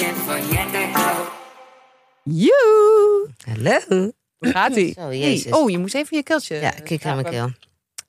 [0.00, 1.28] Tip van Jet en Co.
[2.22, 3.30] Joe!
[3.44, 4.12] Hallo.
[4.38, 4.92] Hoe gaat ie?
[4.92, 5.44] Zo, jezus.
[5.44, 6.54] Hey, oh, je moest even je keeltje.
[6.54, 7.50] Ja, kikker aan mijn keel.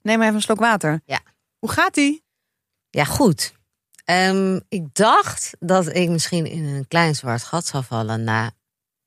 [0.02, 1.02] Neem maar even een slok water.
[1.06, 1.20] Ja.
[1.60, 2.24] Hoe gaat ie?
[2.90, 3.54] Ja, goed.
[4.06, 8.52] Ehm, ik dacht dat ik misschien in een klein zwart gat zou vallen na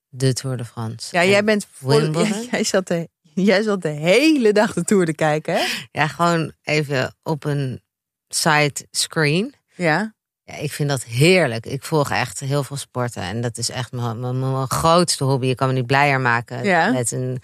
[0.09, 1.15] de Tour de France.
[1.15, 2.47] Ja, En jij bent voor, Wimbledon?
[2.51, 5.65] jij, zat de, jij zat de hele dag de Tour te kijken, hè?
[5.91, 7.81] Ja, gewoon even op een
[8.27, 9.53] side screen.
[9.75, 10.15] Ja.
[10.47, 11.65] Ja, ik vind dat heerlijk.
[11.65, 13.21] Ik volg echt heel veel sporten.
[13.23, 15.45] En dat is echt mijn, mijn, mijn grootste hobby.
[15.47, 16.91] Je kan me niet blijer maken Ja.
[16.91, 17.41] met een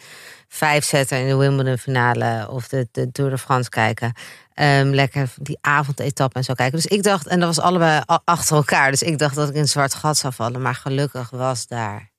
[0.48, 4.14] vijfzetter in de Wimbledon finale of de, de Tour de France kijken.
[4.54, 6.76] Ehm, lekker die avondetappe en zo kijken.
[6.76, 8.92] Dus ik dacht, en dat was allebei achter elkaar.
[8.92, 10.62] Dus ik dacht dat ik in een zwart gat zou vallen.
[10.62, 12.10] Maar gelukkig was daar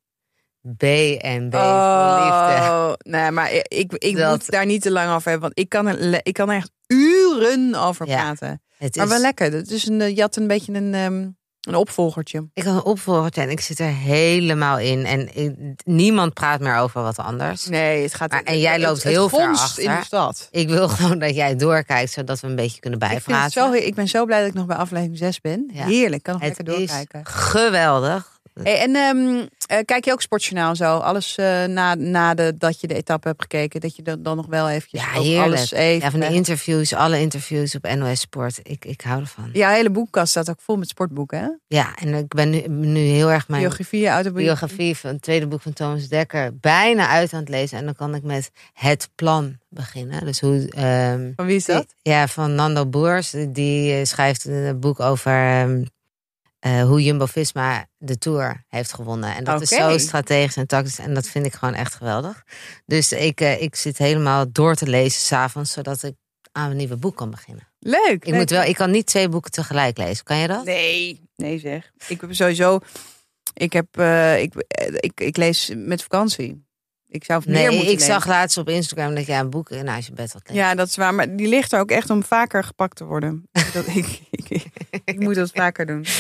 [0.77, 0.83] B
[1.19, 2.71] en B voor liefde.
[2.71, 5.69] Oh, nee, maar ik, ik, Dat- moet daar niet te lang over hebben, want ik
[5.69, 8.63] kan er, ik kan er echt uren over Ja, praten.
[8.83, 9.53] Het Maar is, wel lekker.
[9.53, 11.29] Het is een, eh, je had een beetje een, ehm,
[11.63, 12.49] een opvolgertje.
[12.55, 15.05] ik had een opvolger en ik zit er helemaal in.
[15.05, 17.67] En ik- niemand praat meer over wat anders.
[17.67, 18.31] Nee, het gaat.
[18.31, 19.83] Maar- en jij het- loopt het heel ver gonst achter.
[19.83, 20.49] in de stad.
[20.51, 23.79] Ik wil gewoon dat jij doorkijkt, zodat we een beetje kunnen Ik, vind het bijpraten.
[23.81, 25.71] zo, ik ben zo blij dat ik nog bij aflevering 6 ben.
[25.73, 25.85] Ja.
[25.87, 27.27] Heerlijk, kan nog Het lekker is doorkijken.
[27.27, 28.32] geweldig.
[28.63, 30.97] Hey, en ehm, eh, kijk je ook Sportjournaal zo?
[30.99, 34.37] Alles eh, na, na de, dat je de etappe hebt gekeken, dat je dan, dan
[34.37, 35.43] nog wel eventjes Ja, heerlijk.
[35.53, 36.05] alles even...
[36.05, 38.61] Ja, van de interviews, alle interviews op NOS Sport.
[38.63, 39.51] Ik, ik hou ervan.
[39.53, 41.49] Ja, hele boekkast staat ook vol met sportboeken, hè?
[41.67, 44.77] Ja, en ik ben nu, nu heel erg mijn Biografieën, autobiografie.
[44.77, 47.79] biografie van het tweede boek van Thomas Dekker bijna uit aan het lezen.
[47.79, 50.25] En dan kan ik met het plan beginnen.
[50.25, 50.69] Dus hoe.
[50.71, 51.87] ehm, Van wie is dat?
[52.03, 53.35] Ja, van Nando Boers.
[53.49, 55.83] Die eh, schrijft een boek over ehm,
[56.63, 59.35] eh, hoe Jumbo-Visma de Tour heeft gewonnen.
[59.35, 60.99] En dat is zo strategisch en tactisch.
[60.99, 62.43] En dat vind ik gewoon echt geweldig.
[62.87, 66.15] Dus ik, eh, ik zit helemaal door te lezen s'avonds, zodat ik
[66.53, 67.69] aan een nieuwe boek kan beginnen.
[67.79, 68.25] Leuk.
[68.25, 70.25] Ik, moet wel, ik kan niet twee boeken tegelijk lezen.
[70.25, 70.65] Kan je dat?
[70.65, 71.93] Nee, nee zeg.
[72.07, 72.79] Ik heb sowieso...
[73.55, 73.87] Ik, heb,
[74.39, 76.65] ik, eh, ik, ik lees met vakantie.
[77.13, 80.07] Ik zou meer Nee, moeten ik zag laatst op Instagram dat jij een boek naast
[80.07, 80.67] je bed had liggen.
[80.69, 81.15] Ja, dat is waar.
[81.15, 83.49] Maar die ligt er ook echt om vaker gepakt te worden.
[83.73, 84.65] dat, ik, ik,
[85.05, 86.05] ik moet dat vaker doen.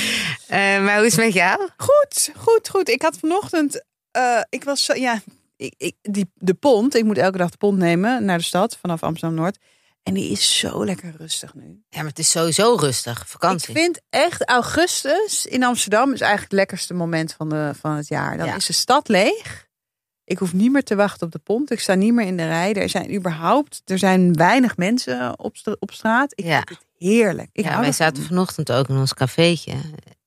[0.46, 1.68] Eh, maar hoe is het met jou?
[1.76, 2.88] Goed, goed, goed.
[2.88, 3.84] Ik had vanochtend...
[4.10, 4.94] eh, ik was zo...
[4.94, 5.20] Ja,
[5.56, 6.94] ik, ik, die, de pont.
[6.94, 9.58] Ik moet elke dag de pont nemen naar de stad vanaf Amsterdam-Noord.
[10.02, 11.82] En die is zo lekker rustig nu.
[11.88, 13.24] Ja, maar het is sowieso rustig.
[13.28, 13.68] Vakantie.
[13.74, 18.08] Ik vind echt augustus in Amsterdam is eigenlijk het lekkerste moment van, de, van het
[18.08, 18.36] jaar.
[18.36, 18.54] Dan Ja.
[18.54, 19.66] is de stad leeg.
[20.24, 21.70] Ik hoef niet meer te wachten op de pont.
[21.70, 22.74] Ik sta niet meer in de rij.
[22.74, 26.32] Er zijn überhaupt er zijn weinig mensen op, op straat.
[26.34, 26.56] Ik Ja.
[26.56, 27.48] vind het heerlijk.
[27.52, 29.74] Ik ja, wij zaten vanochtend ook in ons cafeetje.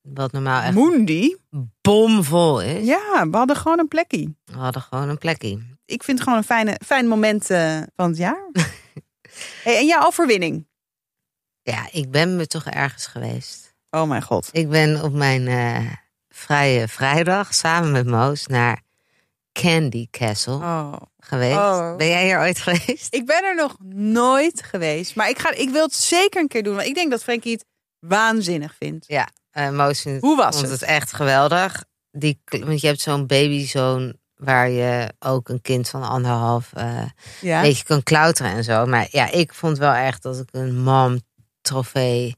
[0.02, 1.36] Wat normaal echt Moendi.
[1.82, 2.86] bomvol is.
[2.88, 4.34] Ja, we hadden gewoon een plekje.
[4.46, 5.50] We hadden gewoon een plekje.
[5.86, 8.50] Ik vind het gewoon een fijne, fijn moment eh, van het jaar.
[9.64, 10.68] hey, en jouw overwinning?
[11.62, 13.76] Ja, ik ben me toch ergens geweest.
[13.90, 14.50] Oh mijn god.
[14.52, 15.92] Ik ben op mijn eh,
[16.30, 18.82] vrije vrijdag samen met Moos naar
[19.62, 20.94] Candy Castle Oh.
[21.20, 21.58] geweest.
[21.58, 21.96] Oh.
[21.96, 23.14] Ben jij hier ooit geweest?
[23.14, 25.16] Ik ben er nog nooit geweest.
[25.16, 26.76] Maar ik, ga, ik wil het zeker een keer doen.
[26.76, 27.66] Want ik denk dat Frankie het
[28.00, 29.06] waanzinnig vindt.
[29.08, 29.28] Ja,
[29.72, 30.80] Moos vindt, Hoe was vond het?
[30.80, 31.84] het echt geweldig.
[32.12, 37.02] Die, want je hebt zo'n babyzoon waar je ook een kind van anderhalf eh
[37.42, 37.62] Ja.
[37.62, 38.86] beetje kan klauteren en zo.
[38.86, 41.20] Maar ja, ik vond wel echt dat ik een mom
[41.62, 42.36] trofee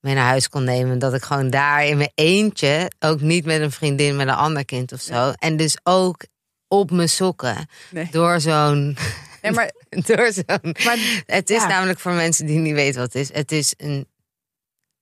[0.00, 0.98] mee naar huis kon nemen.
[0.98, 4.64] Dat ik gewoon daar in mijn eentje, ook niet met een vriendin, met een ander
[4.64, 5.32] kind of zo.
[5.38, 6.24] En dus ook
[6.68, 7.68] op mijn sokken.
[7.90, 8.08] Nee.
[8.10, 8.96] Door zo'n.
[9.42, 9.70] Nee, maar,
[10.06, 10.74] Door zo'n.
[10.84, 11.68] maar Het is Ja.
[11.68, 13.32] namelijk voor mensen die niet weten wat het is.
[13.34, 14.06] Het is een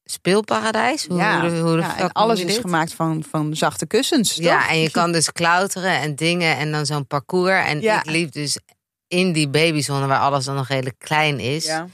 [0.04, 1.06] speelparadijs.
[1.06, 2.60] Hoe, ja, hoe hoe en alles is dit?
[2.60, 4.34] gemaakt van, van zachte kussens.
[4.34, 4.44] toch?
[4.44, 7.67] Ja, en je kan dus klauteren en dingen en dan zo'n parcours.
[7.67, 7.99] En Ja.
[7.99, 8.58] ik liep dus
[9.08, 11.64] in die babyzone waar alles dan nog redelijk klein is.
[11.64, 11.87] Ja.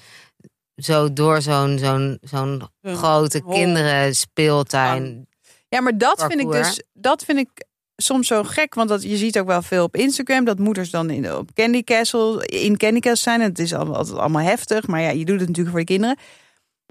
[0.76, 5.28] Zo door zo'n zo'n zo'n grote kinderen speeltuin.
[5.68, 7.64] Ja, maar dat vind ik dus, dat vind ik
[8.02, 8.74] soms zo gek.
[8.74, 11.84] Want dat, je ziet ook wel veel op Instagram dat moeders dan in, op Candy
[11.84, 13.40] Castle, in Candy Castle zijn.
[13.40, 14.86] En het is altijd allemaal heftig.
[14.86, 16.16] Maar ja, je doet het natuurlijk voor de kinderen.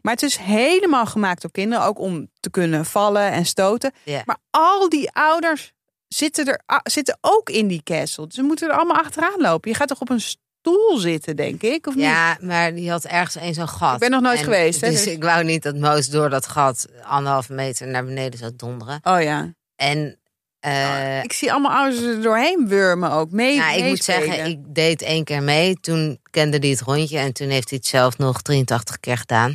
[0.01, 1.85] Maar het is helemaal gemaakt door kinderen.
[1.85, 3.93] Ook om te kunnen vallen en stoten.
[4.25, 5.73] Maar al die ouders
[6.07, 8.25] zitten, er, a- zitten ook in die castle.
[8.25, 9.69] Dus ze moeten er allemaal achteraan lopen.
[9.71, 11.87] Je gaat toch op een stoel zitten, denk ik?
[11.87, 12.03] Of niet?
[12.03, 13.93] Ja, maar die had ergens een zo'n gat.
[13.93, 16.29] Ik ben nog nooit En geweest, hè, Dus dus- ik wou niet dat Moos door
[16.29, 18.99] dat gat anderhalve meter naar beneden zou donderen.
[19.03, 19.53] Oh ja.
[19.75, 20.19] En
[20.59, 23.31] Eh, Ik zie allemaal ouders er doorheen wurmen ook.
[23.31, 25.79] Mee, ja, ik moet zeggen, ik deed één keer mee.
[25.79, 29.53] Toen kende hij het rondje en toen heeft hij het zelf nog 83 keer gedaan.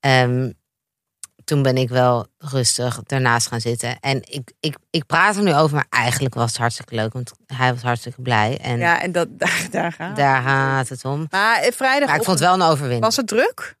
[0.00, 0.50] Ehm,
[1.44, 4.00] toen ben ik wel rustig ernaast gaan zitten.
[4.00, 7.12] En ik, ik, ik praat er nu over, maar eigenlijk was het hartstikke leuk.
[7.12, 8.58] Want hij was hartstikke blij.
[8.62, 9.28] En Ja, en dat,
[9.70, 10.12] daar, we.
[10.14, 11.26] daar gaat het om.
[11.30, 13.02] Maar eh, vrijdag Maar ik vond het wel een overwinning.
[13.02, 13.74] was het druk?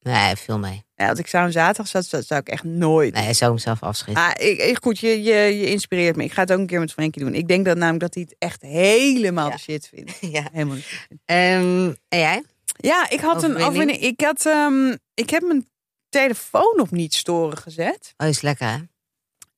[0.00, 0.84] Nee, veel mee.
[1.00, 3.14] Ja, als ik zou een zaterdag zat, dat zou ik echt nooit.
[3.14, 4.22] Nee, hij zou hem zelf afschieten.
[4.22, 6.24] Ah, ik, ik- goed, je, je, je inspireert me.
[6.24, 7.34] Ik ga het ook een keer met Frankie doen.
[7.34, 9.52] Ik denk dat namelijk dat hij het echt helemaal Ja.
[9.54, 10.18] de shit vindt.
[10.36, 10.48] Ja.
[10.52, 10.76] Helemaal.
[11.24, 12.42] Ehm, en jij?
[12.76, 13.98] Ja, ik had een Overwinning?
[14.00, 15.68] Ik, had, ehm, ik heb mijn
[16.08, 18.14] telefoon op niet storen gezet.
[18.16, 18.76] Oh, is lekker hè?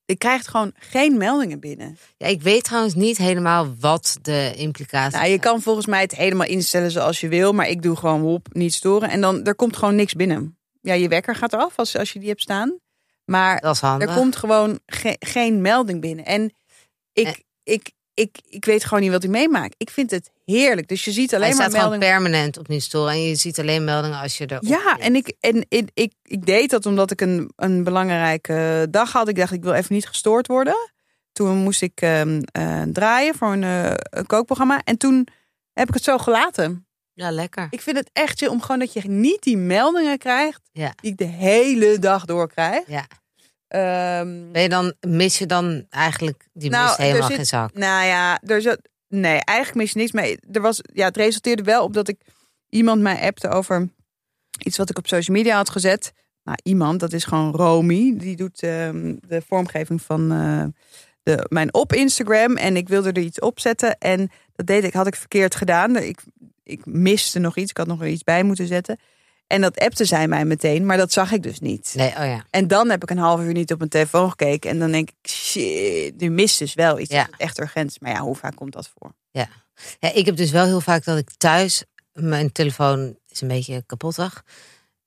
[0.05, 1.99] Ik krijg gewoon geen meldingen binnen.
[2.17, 6.15] Ja, ik weet trouwens niet helemaal wat de implicaties Nou, je kan volgens mij het
[6.17, 7.53] helemaal instellen zoals je wil.
[7.53, 9.11] Maar ik doe gewoon op, niet storen.
[9.11, 10.57] En dan er komt gewoon niks binnen.
[10.83, 12.79] Ja, je wekker gaat eraf als, als je die hebt staan.
[13.25, 13.59] Maar
[14.01, 16.25] er komt gewoon ge- geen melding binnen.
[16.25, 16.53] En
[17.13, 17.33] ik, Eh.
[17.63, 19.73] ik, ik, ik weet gewoon niet wat ik meemaak.
[19.77, 20.89] Ik vind het heerlijk.
[20.89, 22.23] Dus je ziet alleen Hij maar staat gewoon meldingen.
[22.23, 23.13] permanent op niet storen.
[23.13, 24.59] En je ziet alleen meldingen als je er.
[24.61, 29.13] Ja, en, ik, en ik, ik, ik deed dat omdat ik een, een belangrijke dag
[29.13, 29.29] had.
[29.29, 30.91] Ik dacht, ik wil even niet gestoord worden.
[31.33, 34.81] Toen moest ik ehm, eh, draaien voor een, eh, een kookprogramma.
[34.85, 35.27] En toen
[35.73, 36.87] heb ik het zo gelaten.
[37.15, 37.67] Ja, lekker.
[37.71, 40.61] Ik vind het echt chill om gewoon dat je niet die meldingen krijgt.
[40.73, 40.93] Ja.
[41.01, 42.87] Die ik de hele dag door krijg.
[42.87, 43.07] Ja.
[43.69, 47.75] Ehm, Ben je dan, mis je dan eigenlijk die Nou, mist helemaal zit- geen zak?
[47.75, 48.79] Nou ja, er zat,
[49.09, 50.13] nee, eigenlijk mis je niks.
[50.13, 52.21] Maar er was, ja, het resulteerde wel op dat ik
[52.69, 53.89] iemand mij appte over
[54.59, 56.13] iets wat ik op social media had gezet.
[56.45, 58.17] Nou, iemand, dat is gewoon Romy.
[58.19, 60.65] Die doet ehm, de vormgeving van eh,
[61.23, 62.57] de, mijn op Instagram.
[62.57, 63.99] En ik wilde er iets op zetten.
[63.99, 65.97] En dat deed ik, had ik verkeerd gedaan.
[65.97, 66.21] Ik,
[66.65, 67.71] ik miste nog iets.
[67.71, 68.99] Ik had nog er iets bij moeten zetten.
[69.47, 71.93] En dat appte zij mij meteen, maar dat zag ik dus niet.
[71.97, 72.45] Nee, oh ja.
[72.51, 74.71] En dan heb ik een half uur niet op mijn telefoon gekeken.
[74.71, 77.11] En dan denk ik, shit, nu mist dus wel iets.
[77.11, 77.29] Ja.
[77.37, 78.01] Echt urgent.
[78.01, 79.13] Maar ja, hoe vaak komt dat voor?
[79.31, 79.49] ja.
[80.15, 81.85] Ik heb dus wel heel vaak dat ik thuis.
[82.13, 84.45] Mijn telefoon is een beetje kapottig.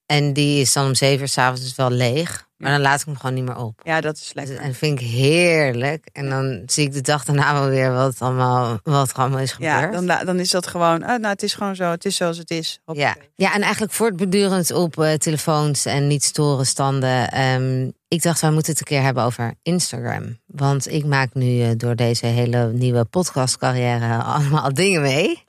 [0.05, 2.47] En die is dan om zeven uur s'avonds dus wel leeg.
[2.57, 3.81] Maar dan laat ik hem gewoon niet meer op.
[3.83, 4.57] Ja, dat is lekker.
[4.57, 6.09] En dat vind ik heerlijk.
[6.13, 9.51] En dan zie ik de dag daarna wel weer wat, allemaal, wat er allemaal is
[9.51, 9.93] gebeurd.
[9.93, 12.37] Ja, dan, dan is dat gewoon, ah, nou, het is gewoon zo, het is zoals
[12.37, 12.79] het is.
[12.85, 12.93] Ja.
[12.93, 13.29] Hoppakee.
[13.35, 17.31] ja, en eigenlijk voortbedurend op eh, telefoons en niet storen standen.
[17.31, 20.37] ehm, ik dacht, wij moeten het een keer hebben over Instagram.
[20.45, 25.43] Want ik maak nu eh, door deze hele nieuwe podcastcarrière allemaal dingen mee.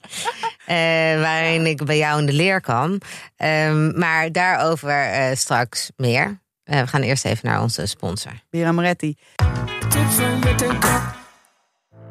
[0.67, 0.75] Eh,
[1.21, 3.01] waarin ik bij jou in de leer kan.
[3.35, 6.39] Ehm, maar daarover eh, straks meer.
[6.63, 8.31] Eh, we gaan eerst even naar onze sponsor.
[8.49, 9.15] Bira Moretti.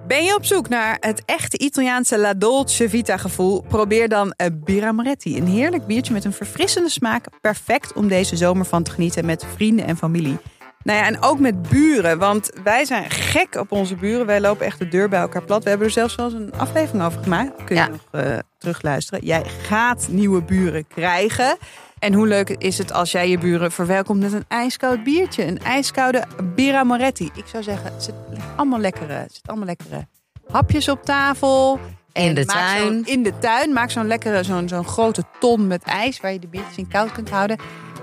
[0.06, 3.62] Ben je op zoek naar het echte Italiaanse La Dolce Vita gevoel?
[3.68, 5.36] Probeer dan eh, Bira Moretti.
[5.36, 7.26] Een heerlijk biertje met een verfrissende smaak.
[7.40, 10.38] Perfect om deze zomer van te genieten met vrienden en familie.
[10.86, 14.26] Nou ja, en ook met buren, want wij zijn gek op onze buren.
[14.26, 15.62] Wij lopen echt de deur bij elkaar plat.
[15.62, 17.64] We hebben er zelfs wel eens een aflevering over gemaakt.
[17.64, 17.88] Kun je Ja.
[17.88, 19.24] nog eh, terugluisteren.
[19.26, 21.56] Jij gaat nieuwe buren krijgen.
[21.98, 25.44] En hoe leuk is het als jij je buren verwelkomt met een ijskoud biertje.
[25.46, 26.22] Een ijskoude
[26.54, 27.30] Bira Moretti.
[27.34, 28.14] Ik zou zeggen, het zit
[28.56, 30.06] allemaal lekkere, het zit allemaal lekkere
[30.50, 31.80] hapjes op tafel.
[32.12, 33.02] In de tuin.
[33.04, 33.72] In de tuin.
[33.72, 37.12] Maak zo'n lekkere, zo'n zo'n grote ton met ijs waar je de biertjes in koud
[37.12, 37.56] kunt houden.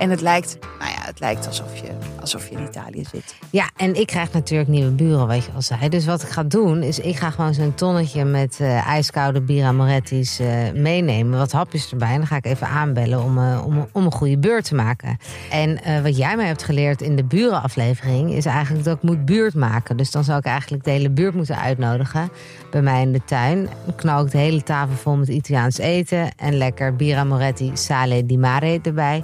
[0.04, 1.88] En het lijkt, nou ja, het lijkt alsof je,
[2.20, 3.36] alsof je in Italië zit.
[3.50, 5.90] Ja, en ik krijg natuurlijk nieuwe buren, wat je al zei.
[5.90, 9.72] Dus wat ik ga doen, is ik ga gewoon zo'n tonnetje met eh, ijskoude Bira
[9.72, 11.38] Moretti's eh, meenemen.
[11.38, 12.12] Wat hapjes erbij.
[12.12, 15.18] En dan ga ik even aanbellen om, eh, om, om een goede beurt te maken.
[15.52, 18.34] En wat jij mij hebt geleerd in de burenaflevering...
[18.34, 19.98] is eigenlijk dat ik moet buurt maken.
[19.98, 22.30] Dus dan zou ik eigenlijk de hele buurt moeten uitnodigen
[22.72, 23.68] bij mij in de tuin.
[23.86, 26.32] Dan knal ik de hele tafel vol met Italiaans eten.
[26.38, 29.24] En lekker Bira Moretti Sale di Mare erbij.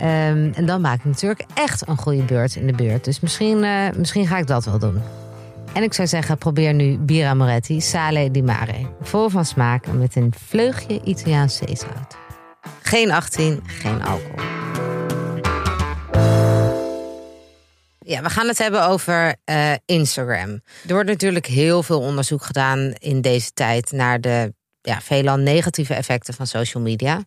[0.00, 3.04] Ehm, en dan maak ik natuurlijk echt een goede beurt in de buurt.
[3.04, 5.02] Dus misschien, eh, misschien ga ik dat wel doen.
[5.72, 8.86] En ik zou zeggen, probeer nu Bira Moretti Sale di Mare.
[9.00, 12.16] Vol van smaak met een vleugje Italiaans zeezout.
[12.82, 14.48] Geen 18, geen alcohol.
[17.98, 20.50] Ja, we gaan het hebben over eh, Instagram.
[20.86, 25.94] Er wordt natuurlijk heel veel onderzoek gedaan in deze tijd naar de ja, veelal negatieve
[25.94, 27.24] effecten van social media.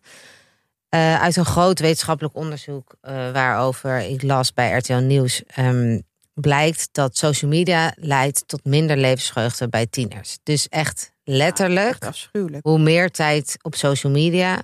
[0.94, 6.00] Eh, uit een groot wetenschappelijk onderzoek eh, waarover ik las bij RTL Nieuws, ehm,
[6.34, 10.38] blijkt dat social media leidt tot minder levensvreugde bij tieners.
[10.42, 14.62] Dus echt letterlijk, Echt hoe meer tijd op social media,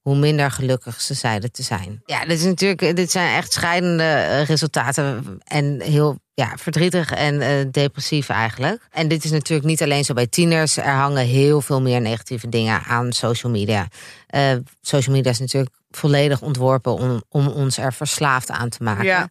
[0.00, 2.02] hoe minder gelukkig ze zeiden te zijn.
[2.04, 7.40] Ja, dit, is natuurlijk, dit zijn echt scheidende eh, resultaten en heel ja, verdrietig en
[7.40, 8.86] eh, depressief eigenlijk.
[8.90, 10.76] En dit is natuurlijk niet alleen zo bij tieners.
[10.76, 13.86] Er hangen heel veel meer negatieve dingen aan social media.
[14.26, 19.04] Eh, social media is natuurlijk volledig ontworpen om, om ons er verslaafd aan te maken.
[19.04, 19.28] Ja.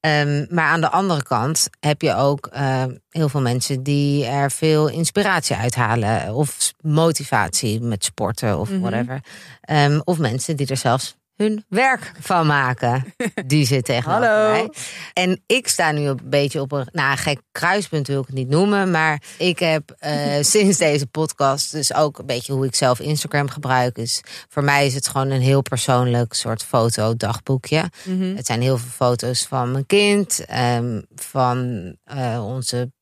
[0.00, 4.50] Ehm, maar aan de andere kant heb je ook eh, heel veel mensen die er
[4.50, 6.34] veel inspiratie uithalen.
[6.34, 8.80] Of motivatie met sporten of Mhm.
[8.80, 9.20] whatever.
[9.60, 13.14] Ehm, of mensen die er zelfs hun werk van maken.
[13.46, 14.50] Die zit tegenover Hallo.
[14.50, 14.70] mij.
[15.12, 18.48] En ik sta nu een beetje op een nou, gek kruispunt, wil ik het niet
[18.48, 18.90] noemen.
[18.90, 23.48] Maar ik heb eh, sinds deze podcast dus ook een beetje hoe ik zelf Instagram
[23.48, 23.94] gebruik.
[23.94, 27.90] Dus voor mij is het gewoon een heel persoonlijk soort foto-dagboekje.
[28.04, 28.36] Mhm.
[28.36, 32.92] Het zijn heel veel foto's van mijn kind, ehm, van eh, onze,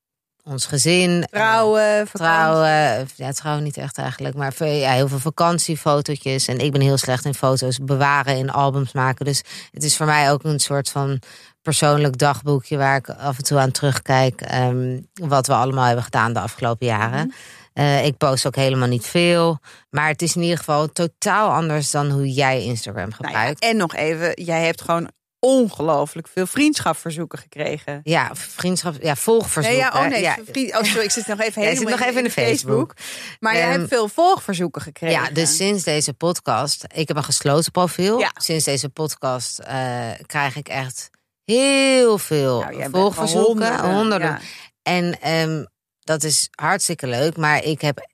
[0.50, 1.23] ons gezin.
[1.23, 2.37] eh, Trouwen, vakantie.
[2.37, 6.49] Trouwen, ja, trouwen niet echt eigenlijk, maar veel- ja, heel veel vakantiefotootjes.
[6.49, 9.25] En ik ben heel slecht in foto's bewaren, in albums maken.
[9.25, 11.21] Dus het is voor mij ook een soort van
[11.62, 14.40] persoonlijk dagboekje waar ik af en toe aan terugkijk.
[14.40, 17.35] ehm, wat we allemaal hebben gedaan de afgelopen jaren.
[17.73, 19.59] Eh, ik post ook helemaal niet veel.
[19.90, 23.62] Maar het is in ieder geval totaal anders dan hoe jij Instagram Nou ja, gebruikt.
[23.62, 28.00] en nog even, jij hebt gewoon ongelooflijk veel vriendschapverzoeken gekregen.
[28.02, 29.80] ja, vriendschap, ja, volgverzoeken.
[29.82, 32.00] Nee, ja, oh nee, Ja, vriend- oh, sorry, ik zit nog even helemaal zit nog
[32.09, 32.94] even in de Facebook.
[33.40, 35.23] Maar jij Ehm, hebt veel volgverzoeken gekregen.
[35.23, 38.18] Ja, dus sinds deze podcast, ik heb een gesloten profiel.
[38.18, 38.30] Ja.
[38.35, 41.11] Sinds deze podcast eh, krijg ik echt
[41.44, 43.94] heel veel Nou, volgverzoeken, honderden.
[43.94, 44.40] honderden, ja.
[44.82, 45.64] En ehm,
[46.00, 48.09] dat is hartstikke leuk, maar ik heb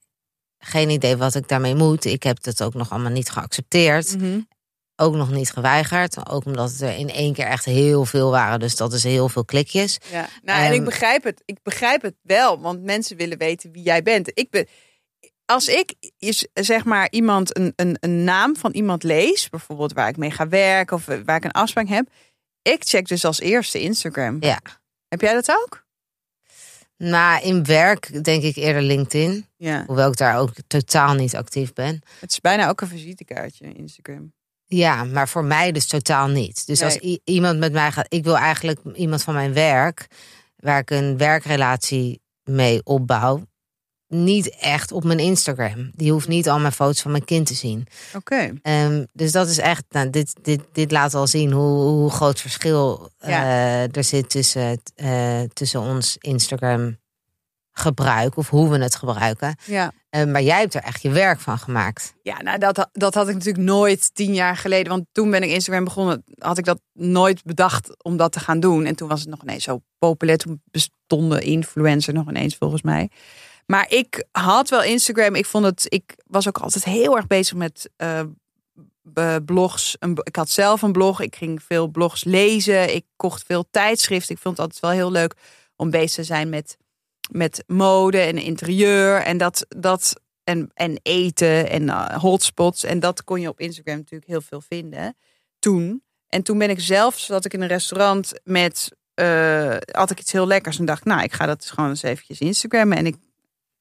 [0.59, 2.05] geen idee wat ik daarmee moet.
[2.05, 4.17] Ik heb het ook nog allemaal niet geaccepteerd.
[4.19, 4.41] Mhm.
[4.97, 6.29] Ook nog niet geweigerd.
[6.29, 8.61] Ook omdat er in één keer echt heel veel waren.
[8.61, 9.99] Dus dat is heel veel klikjes.
[10.11, 11.43] Ja, nou, en Ehm, ik begrijp het.
[11.45, 14.31] Ik begrijp het wel, want mensen willen weten wie jij bent.
[14.35, 14.67] Ik ben,
[15.45, 20.09] als ik is, zeg maar iemand een, een, een naam van iemand lees, bijvoorbeeld waar
[20.09, 22.09] ik mee ga werken of waar ik een afspraak heb,
[22.63, 24.37] ik check dus als eerste Instagram.
[24.41, 24.61] Ja.
[25.09, 25.85] Heb jij dat ook?
[26.97, 29.47] Maar in werk denk ik eerder LinkedIn.
[29.57, 29.85] Ja.
[29.87, 32.01] Hoewel ik daar ook totaal niet actief ben.
[32.21, 34.33] Het is bijna ook een visitekaartje, Instagram.
[34.67, 36.67] Ja, maar voor mij dus totaal niet.
[36.67, 36.89] Dus Nee.
[36.89, 40.07] als iemand met mij gaat, ik wil eigenlijk iemand van mijn werk,
[40.57, 43.45] waar ik een werkrelatie mee opbouw,
[44.09, 45.91] niet echt op mijn Instagram.
[45.95, 47.87] Die hoeft niet al mijn foto's van mijn kind te zien.
[48.15, 48.53] Oké.
[48.63, 52.41] Ehm, dus dat is echt, nou, dit, dit, dit laat al zien hoe, hoe groot
[52.41, 56.97] verschil eh, er zit tussen, eh, tussen ons Instagram
[57.73, 59.57] gebruik of hoe we het gebruiken.
[59.65, 59.93] Ja.
[60.17, 62.15] Eh, maar jij hebt er echt je werk van gemaakt.
[62.23, 64.93] Ja, nou dat, dat had ik natuurlijk nooit tien jaar geleden.
[64.93, 68.61] Want toen ben ik Instagram begonnen, had ik dat nooit bedacht om dat te gaan
[68.61, 68.85] doen.
[68.85, 70.39] En toen was het nog ineens zo populair.
[70.39, 73.11] Toen bestonden influencer nog ineens volgens mij.
[73.67, 75.35] Maar ik had wel Instagram.
[75.35, 77.91] Ik vond het, ik was ook altijd heel erg bezig met
[79.13, 79.97] b- blogs.
[80.23, 81.21] Ik had zelf een blog.
[81.21, 82.95] Ik ging veel blogs lezen.
[82.95, 84.35] Ik kocht veel tijdschriften.
[84.35, 85.35] Ik vond het altijd wel heel leuk
[85.77, 86.77] om bezig te zijn met,
[87.31, 89.23] met mode en interieur.
[89.23, 92.85] En dat, dat en, en eten en eh, hotspots.
[92.85, 95.17] En dat kon je op Instagram natuurlijk heel veel vinden.
[95.59, 96.03] Toen.
[96.29, 100.33] En toen ben ik zelf, zat ik in een restaurant met, eh, had ik iets
[100.33, 100.79] heel lekkers.
[100.79, 102.99] En dacht, nou, ik ga dat gewoon eens eventjes Instagrammen.
[102.99, 103.17] En ik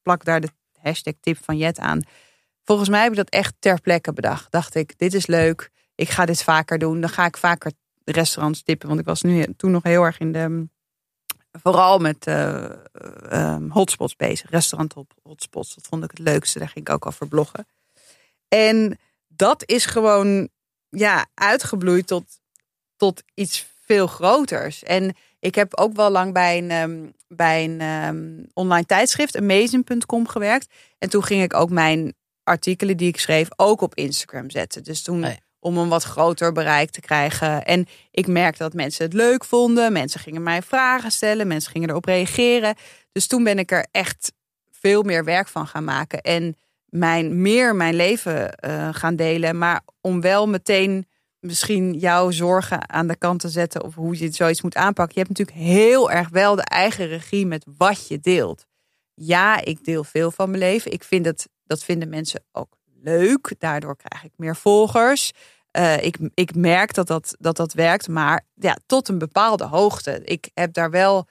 [0.02, 0.48] plak daar de
[0.80, 2.02] hashtag tip van Jet aan.
[2.64, 4.50] Volgens mij heb ik dat echt ter plekke bedacht.
[4.50, 5.70] Dacht ik, dit is leuk.
[5.94, 7.00] Ik ga dit vaker doen.
[7.00, 7.72] Dan ga ik vaker
[8.04, 8.88] restaurants tippen.
[8.88, 10.68] Want ik was nu toen nog heel erg in de...
[11.62, 12.64] Vooral met eh,
[13.30, 14.50] ehm, hotspots bezig.
[14.50, 15.74] Restaurant hot- hotspots.
[15.74, 16.58] Dat vond ik het leukste.
[16.58, 17.66] Daar ging ik ook over bloggen.
[18.48, 18.98] En
[19.28, 20.48] dat is gewoon
[20.88, 22.24] ja, uitgebloeid tot,
[22.96, 24.82] tot iets veel groters.
[24.82, 30.28] En ik heb ook wel lang bij een, ehm, bij een ehm, online tijdschrift, Amazing.com,
[30.28, 30.72] gewerkt.
[30.98, 34.84] En toen ging ik ook mijn artikelen die ik schreef ook op Instagram zetten.
[34.84, 35.24] Dus toen.
[35.66, 37.64] Om een wat groter bereik te krijgen.
[37.64, 39.92] En ik merkte dat mensen het leuk vonden.
[39.92, 41.46] Mensen gingen mij vragen stellen.
[41.46, 42.74] Mensen gingen erop reageren.
[43.12, 44.32] Dus toen ben ik er echt
[44.70, 46.20] veel meer werk van gaan maken.
[46.20, 49.58] En mijn, meer mijn leven eh, gaan delen.
[49.58, 51.06] Maar om wel meteen
[51.40, 53.84] misschien jouw zorgen aan de kant te zetten.
[53.84, 55.14] Of hoe je zoiets moet aanpakken.
[55.14, 58.66] Je hebt natuurlijk heel erg wel de eigen regie met wat je deelt.
[59.14, 60.92] Ja, ik deel veel van mijn leven.
[60.92, 63.54] Ik vind het, dat vinden mensen ook leuk.
[63.58, 65.32] Daardoor krijg ik meer volgers.
[65.76, 70.20] Eh, ik, ik merk dat dat, dat dat werkt, maar ja, tot een bepaalde hoogte.
[70.24, 71.28] Ik heb daar wel.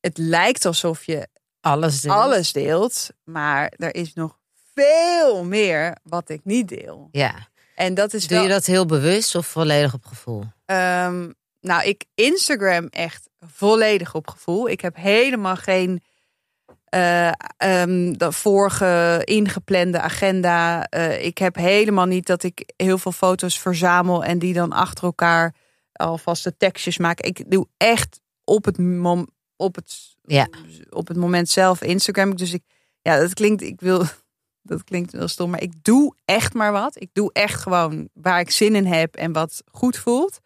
[0.00, 1.28] Het lijkt alsof je
[1.60, 2.12] Alles doen.
[2.12, 4.38] alles deelt, maar er is nog
[4.74, 7.08] veel meer wat ik niet deel.
[7.10, 7.48] Ja.
[7.74, 10.44] En dat is Doe wel, je dat heel bewust of volledig op gevoel?
[10.64, 11.30] Ehm,
[11.60, 14.68] nou, ik Instagram echt volledig op gevoel.
[14.68, 16.02] Ik heb helemaal geen
[16.88, 20.84] ehm, de vorige ingeplande agenda.
[20.84, 25.04] Eh, ik heb helemaal niet dat ik heel veel foto's verzamel en die dan achter
[25.04, 25.54] elkaar
[25.92, 27.20] alvast de tekstjes maak.
[27.20, 30.48] Ik doe echt op het, mom, op het, Ja.
[30.90, 32.36] op het moment zelf Instagram.
[32.36, 32.62] Dus ik,
[33.02, 34.04] ja, dat klinkt, ik wil,
[34.62, 37.00] dat klinkt wel stom, maar ik doe echt maar wat.
[37.00, 40.38] Ik doe echt gewoon waar ik zin in heb en wat goed voelt.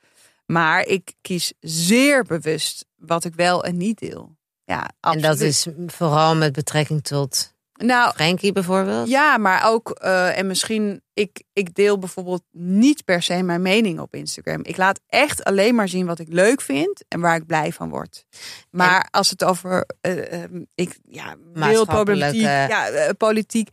[0.46, 4.38] Maar ik kies zeer bewust wat ik wel en niet deel.
[4.70, 9.08] Ja, En dat is vooral met betrekking tot Nou, Frankie bijvoorbeeld.
[9.08, 14.00] ja, maar ook, eh, en misschien, ik, ik deel bijvoorbeeld niet per se mijn mening
[14.00, 14.60] op Instagram.
[14.64, 17.88] Ik laat echt alleen maar zien wat ik leuk vind en waar ik blij van
[17.88, 18.24] word.
[18.70, 23.68] Maar als het over, eh, ehm, ik, ja, wereldproblematiek, ja, eh, politiek,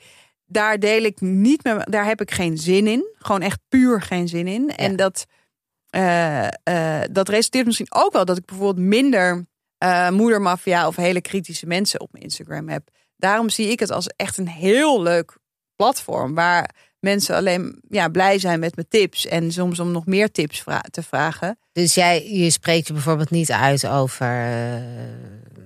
[0.46, 3.14] daar deel ik niet meer, daar heb ik geen zin in.
[3.18, 4.76] Gewoon echt puur geen zin in.
[4.76, 5.26] En dat,
[7.12, 9.46] dat resulteert misschien ook wel dat ik bijvoorbeeld minder
[9.78, 12.88] eh moedermafia of hele kritische mensen op mijn Instagram heb.
[13.18, 15.38] Daarom zie ik het als echt een heel leuk
[15.76, 16.70] platform waar
[17.00, 20.84] mensen alleen ja, blij zijn met mijn tips en soms om nog meer tips vra-
[20.92, 21.60] te vragen.
[21.72, 24.82] Dus jij je spreekt je bijvoorbeeld niet uit over eh,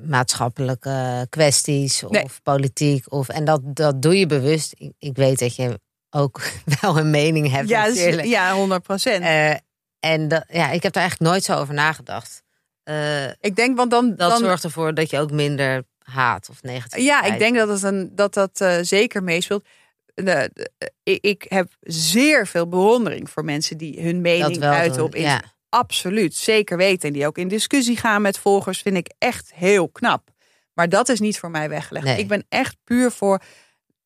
[0.06, 2.26] maatschappelijke kwesties of Nee.
[2.44, 3.12] politiek.
[3.14, 4.74] Of, en dat, dat doe je bewust.
[4.78, 6.42] Ik, ik weet dat je ook
[6.82, 8.28] wel een mening hebt Ja, dus- natuurlijk.
[8.28, 9.24] ja, 100 procent.
[9.24, 9.54] Eh,
[10.00, 12.42] en dat, ja, ik heb daar eigenlijk nooit zo over nagedacht.
[12.84, 16.62] Eh, ik denk, want dan, dat dan zorgt ervoor dat je ook minder haat of
[16.64, 17.04] negatief.
[17.04, 19.66] Ja, ik denk dat het een, dat, dat eh, zeker meespeelt.
[20.14, 25.04] De, de- ik, heb zeer veel bewondering voor mensen die hun mening dat wel uiten
[25.04, 25.50] op Instagram.
[25.70, 27.08] Absoluut, zeker weten.
[27.08, 30.30] En die ook in discussie gaan met volgers, vind ik echt heel knap.
[30.74, 32.06] Maar dat is niet voor mij weggelegd.
[32.06, 32.18] Nee.
[32.18, 33.42] Ik ben echt puur voor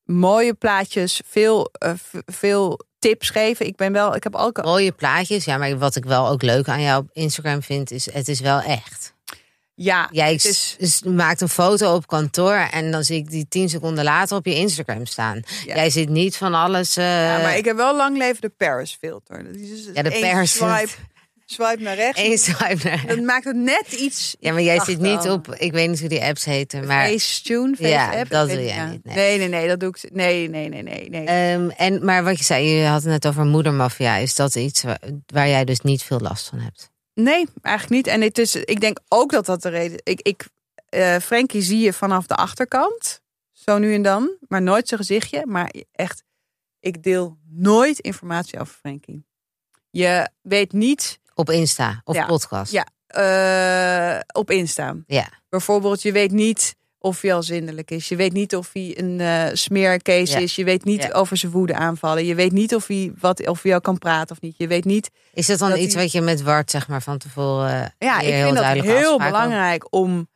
[0.04, 1.92] mooie plaatjes, veel, eh,
[2.26, 3.66] veel tips geven.
[3.66, 6.68] Ik ben wel, ik heb ook Mooie plaatjes, ja, maar wat ik wel ook leuk
[6.68, 9.14] aan jou op Instagram vind, is het is wel echt.
[9.74, 13.68] ja, Jij het is, maakt een foto op kantoor en dan zie ik die tien
[13.68, 15.42] seconden later op je Instagram staan.
[15.66, 15.74] Ja.
[15.74, 16.96] Jij zit niet van alles.
[16.96, 19.44] eh, ja, maar ik heb wel lang leven de Paris filter.
[19.44, 20.90] Dat is dus Ja, de Paris swipe,
[21.46, 22.20] swipe naar rechts.
[22.20, 24.36] één swipe naar- Dat maakt het net iets.
[24.40, 25.54] Ja, maar jij zit niet op.
[25.54, 27.08] Ik weet niet hoe die apps heten, maar.
[27.08, 28.86] Facetune, face Ja, app, dat doe jij ja.
[28.90, 29.14] niet, nee.
[29.14, 30.10] Nee, nee, nee, dat doe ik.
[30.12, 31.26] Nee, nee, nee, nee, nee.
[31.26, 34.16] Ehm, en, maar wat je zei, je had het net over moedermafia.
[34.16, 36.90] Is dat iets waar, waar jij dus niet veel last van hebt?
[37.14, 38.06] nee, eigenlijk niet.
[38.14, 40.00] En het is, ik denk ook dat dat de reden.
[40.02, 40.48] Ik, ik,
[40.88, 43.20] eh Frankie zie je vanaf de achterkant,
[43.52, 45.46] zo nu en dan, maar nooit zijn gezichtje.
[45.46, 46.24] Maar echt,
[46.80, 49.24] ik deel nooit informatie over Frankie.
[49.90, 52.26] Je weet niet Op Insta of Ja.
[52.26, 52.72] podcast?
[52.72, 52.86] Ja.
[53.06, 54.94] eh, op Insta.
[55.06, 55.28] Ja.
[55.48, 58.08] Bijvoorbeeld, je weet niet of hij al zindelijk is.
[58.08, 60.38] Je weet niet of hij een eh smeercase Ja.
[60.38, 60.54] is.
[60.56, 61.10] Je weet niet Ja.
[61.12, 62.24] over zijn woede aanvallen.
[62.24, 64.54] Je weet niet of hij, wat, of hij al kan praten of niet.
[64.56, 65.10] Je weet niet.
[65.32, 68.20] Is dat dan Dat iets wat je met Wart zeg maar van tevoren eh, Ja,
[68.20, 70.28] ik vind dat heel belangrijk om,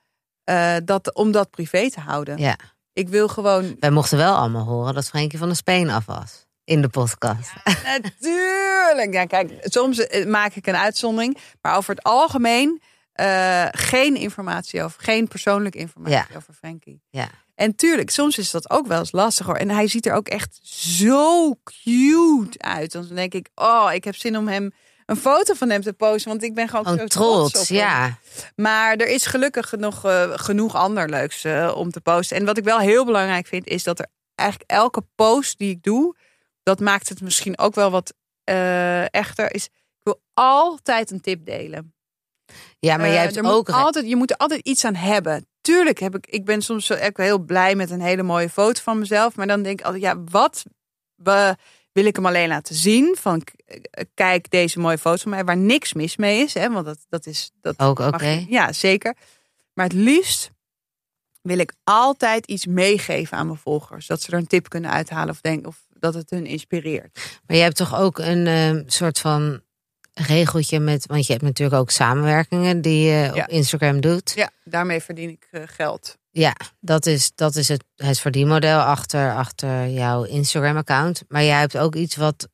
[0.84, 2.38] dat, om dat privé te houden.
[2.38, 2.56] Ja.
[2.92, 3.76] Ik wil gewoon.
[3.80, 6.46] Wij mochten wel allemaal horen dat Frenkie van de Speen af was.
[6.70, 7.50] In de podcast.
[7.85, 9.12] Natuurlijk.
[9.12, 11.37] Ja, kijk, soms eh, maak ik een uitzondering.
[11.61, 15.02] Maar over het algemeen eh, geen informatie over.
[15.02, 16.26] Geen persoonlijke informatie Ja.
[16.37, 17.02] over Frankie.
[17.11, 17.28] Ja.
[17.54, 19.56] En tuurlijk, soms is dat ook wel eens lastig hoor.
[19.56, 22.92] En hij ziet er ook echt zo cute uit.
[22.92, 24.70] Dan denk ik, oh, ik heb zin om hem
[25.06, 26.30] een foto van hem te posten.
[26.30, 27.76] Want ik ben gewoon, zo trots, trots, op hem.
[27.76, 28.18] ja.
[28.56, 32.37] Maar er is gelukkig nog eh, genoeg ander leuks om te posten.
[32.37, 35.83] En wat ik wel heel belangrijk vind, is dat er eigenlijk elke post die ik
[35.83, 36.16] doe,
[36.62, 39.54] dat maakt het misschien ook wel wat eh, echter.
[39.54, 41.94] Is, ik wil altijd een tip delen.
[42.78, 43.70] Ja, maar jij Eh, hebt ook...
[43.70, 45.46] altijd, je moet er altijd iets aan hebben.
[45.60, 48.98] Tuurlijk heb ik, ik ben soms ook heel blij met een hele mooie foto van
[48.98, 49.36] mezelf.
[49.36, 50.64] Maar dan denk ik altijd, ja, wat
[51.14, 51.56] we,
[51.92, 53.16] wil ik hem alleen laten zien?
[53.18, 56.54] Van eh, kijk deze mooie foto van mij, waar niks mis mee is.
[56.54, 57.50] Hè, want dat, dat is.
[57.60, 58.44] Dat Ook oké.
[58.48, 59.16] Ja, zeker.
[59.74, 60.50] Maar het liefst
[61.42, 64.06] wil ik altijd iets meegeven aan mijn volgers.
[64.06, 67.40] Dat ze er een tip kunnen uithalen of, denk, of dat het hun inspireert.
[67.46, 69.60] Maar je hebt toch ook een ehm, soort van
[70.14, 71.06] regeltje met...
[71.06, 73.42] Want je hebt natuurlijk ook samenwerkingen die je Ja.
[73.42, 74.32] op Instagram doet.
[74.34, 76.18] Ja, daarmee verdien ik eh, geld.
[76.30, 81.22] Ja, dat is, dat is het, het verdienmodel achter, achter jouw Instagram-account.
[81.28, 82.48] Maar jij hebt ook iets wat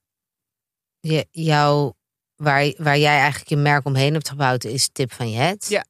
[1.00, 1.92] je, jou,
[2.36, 5.68] waar, waar jij eigenlijk je merk omheen hebt gebouwd, is Tip van Jet.
[5.68, 5.84] Ja.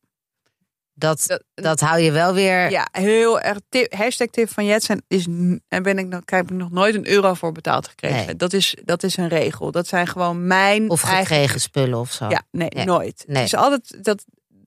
[0.99, 2.71] Dat, Dat- dat hou je wel weer.
[2.71, 3.59] Ja, heel erg.
[3.69, 5.27] Tip, hashtag tip van Jetsen is.
[5.69, 8.27] En ben ik nog, heb ik nog nooit een euro voor betaald gekregen.
[8.27, 8.37] Nee.
[8.37, 9.71] Dat, is, dat is een regel.
[9.71, 10.91] Dat zijn gewoon mijn.
[10.91, 12.29] Of eigen- gekregen spullen of zo.
[12.29, 13.25] Ja, nee, nooit.
[13.27, 13.43] Nee.
[13.43, 14.25] Dus altijd dat,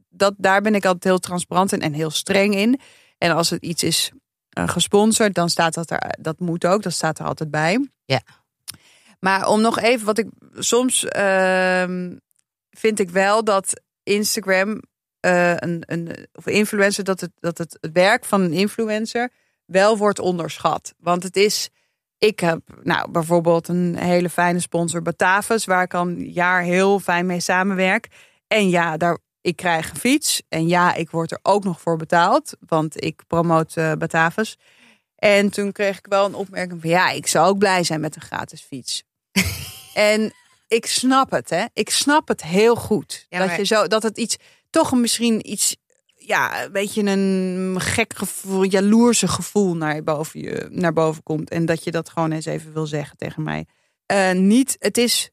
[0.10, 0.34] dat.
[0.38, 2.80] Daar ben ik altijd heel transparant in en heel streng in.
[3.18, 4.12] En als het iets is
[4.50, 6.16] eh, gesponsord, dan staat dat er.
[6.20, 6.84] Dat moet ook.
[6.84, 7.88] Dat staat er altijd bij.
[8.06, 8.22] Ja.
[9.20, 10.28] Maar om nog even wat ik.
[10.58, 12.16] Soms ehm,
[12.70, 14.82] vind ik wel dat Instagram.
[15.20, 19.32] Eh, een, een, of influencer, dat, het, dat het, het werk van een influencer
[19.66, 20.94] wel wordt onderschat.
[20.98, 21.70] Want het is.
[22.18, 27.00] Ik heb nou, bijvoorbeeld een hele fijne sponsor, Batavus, waar ik al een jaar heel
[27.00, 28.08] fijn mee samenwerk.
[28.48, 30.42] En ja, daar, ik krijg een fiets.
[30.50, 34.58] En ja, ik word er ook nog voor betaald, want ik promoot eh Batavus.
[35.16, 38.16] En toen kreeg ik wel een opmerking van ja, ik zou ook blij zijn met
[38.16, 39.04] een gratis fiets.
[39.94, 40.34] en
[40.68, 41.66] ik snap het, hè.
[41.74, 43.26] Ik snap het heel goed.
[43.30, 44.38] Ja, dat, je zo, dat het iets,
[44.70, 45.76] toch misschien iets,
[46.16, 51.50] ja, een beetje een gek gevoel, jaloerse gevoel naar boven, je, naar boven komt.
[51.50, 53.66] En dat je dat gewoon eens even wil zeggen tegen mij.
[54.06, 55.30] Eh, niet, het is,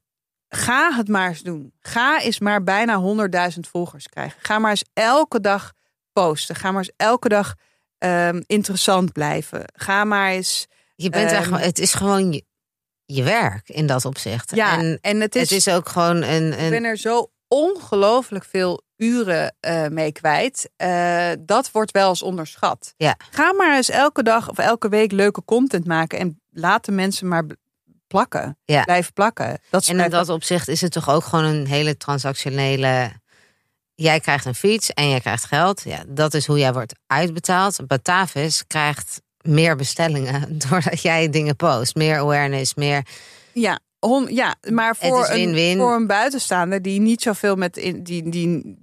[0.49, 1.73] ga het maar eens doen.
[1.81, 3.03] Ga eens maar bijna
[3.55, 4.41] 100.000 volgers krijgen.
[4.43, 5.73] Ga maar eens elke dag
[6.13, 6.55] posten.
[6.55, 7.55] Ga maar eens elke dag
[7.99, 9.65] ehm, interessant blijven.
[9.75, 10.67] Ga maar eens.
[10.95, 12.45] Je bent daar Ehm, het is gewoon je,
[13.05, 14.55] je werk in dat opzicht.
[14.55, 16.53] Ja, en en het is, het is ook gewoon een.
[16.53, 20.71] ik een ben er zo ongelooflijk veel uren eh, mee kwijt.
[20.77, 22.95] Eh, dat wordt wel eens onderschat.
[22.97, 23.17] Ja.
[23.31, 27.29] Ga maar eens elke dag of elke week leuke content maken en laat de mensen
[27.29, 27.45] maar
[28.07, 28.59] plakken.
[28.65, 28.83] Ja.
[28.85, 29.59] Blijven plakken.
[29.71, 33.11] Dat is en in dat opzicht is het toch ook gewoon een hele transactionele.
[33.95, 35.83] Jij krijgt een fiets en jij krijgt geld.
[35.85, 37.87] Ja, dat is hoe jij wordt uitbetaald.
[37.87, 41.95] Batavis krijgt meer bestellingen doordat jij dingen post.
[41.95, 43.07] Meer awareness, meer.
[43.53, 43.79] Ja,
[44.29, 45.71] ja maar voor, win-win.
[45.71, 48.77] Een, voor een buitenstaander die niet zoveel met in, die, die,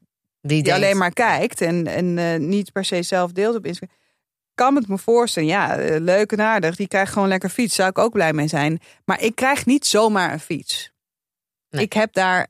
[0.45, 3.97] Die, alleen maar kijkt en, en eh, niet per se zelf deelt op Instagram.
[4.53, 6.75] Kan het me voorstellen, ja, eh, leuk en aardig.
[6.75, 7.75] Die krijgt gewoon lekker fiets.
[7.75, 8.79] Zou ik ook blij mee zijn.
[9.06, 10.91] Maar ik krijg niet zomaar een fiets.
[11.69, 11.84] Nee.
[11.84, 12.47] Ik heb daar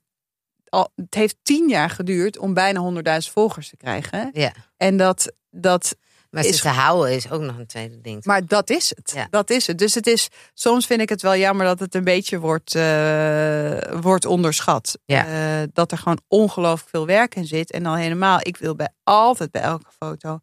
[0.69, 0.91] al.
[0.95, 4.29] Het heeft tien jaar geduurd om bijna 100.000 volgers te krijgen.
[4.33, 5.95] Ja, En dat, dat,
[6.33, 8.25] maar Is- te houden is ook nog een tweede ding.
[8.25, 9.11] maar dat is het.
[9.15, 9.27] Ja.
[9.29, 9.77] Dat is het.
[9.77, 10.27] Dus het is.
[10.53, 14.97] Soms vind ik het wel jammer dat het een beetje wordt, eh, wordt onderschat.
[15.05, 15.25] Ja.
[15.61, 17.71] Eh, dat er gewoon ongelooflijk veel werk in zit.
[17.71, 20.39] En dan helemaal, ik wil bij altijd bij elke foto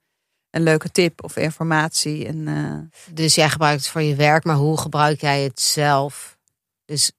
[0.50, 2.26] een leuke tip of informatie.
[2.26, 6.38] En, eh, Dus jij gebruikt het voor je werk, maar hoe gebruik jij het zelf?
[6.85, 7.12] Dus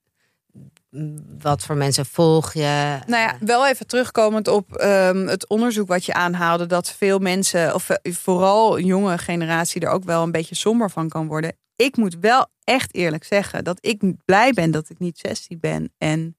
[1.41, 2.99] wat voor mensen volg je?
[3.06, 7.73] Nou ja, wel even terugkomend op ehm, het onderzoek wat je aanhaalde, dat veel mensen,
[7.73, 11.58] of eh, vooral een jonge generatie, er ook wel een beetje somber van kan worden.
[11.75, 15.93] Ik moet wel echt eerlijk zeggen dat ik blij ben dat ik niet 16 ben
[15.97, 16.38] en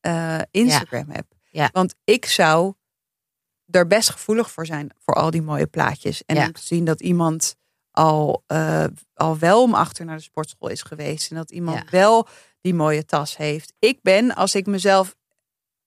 [0.00, 1.26] eh, Instagram heb.
[1.50, 1.68] Ja.
[1.72, 2.74] Want ik zou
[3.70, 6.22] er best gevoelig voor zijn voor al die mooie plaatjes.
[6.26, 6.46] En Ja.
[6.46, 7.56] om te zien dat iemand
[7.90, 8.84] al, eh,
[9.14, 11.30] al wel om achter naar de sportschool is geweest.
[11.30, 12.28] En dat iemand wel
[12.60, 13.72] die mooie tas heeft.
[13.78, 15.16] Ik ben, als ik mezelf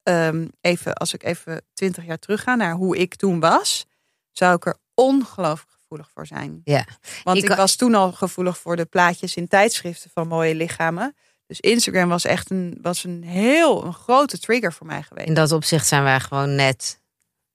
[0.04, 3.86] ehm, even, als ik even twintig jaar terug ga naar hoe ik toen was,
[4.32, 6.62] zou ik er ongelooflijk gevoelig voor zijn.
[6.64, 6.86] Ja.
[7.24, 11.16] Want Ik ik, was toen al gevoelig voor de plaatjes in tijdschriften van mooie lichamen.
[11.48, 15.28] Dus Instagram was echt een, was een heel een grote trigger voor mij geweest.
[15.28, 17.02] In dat opzicht zijn wij gewoon net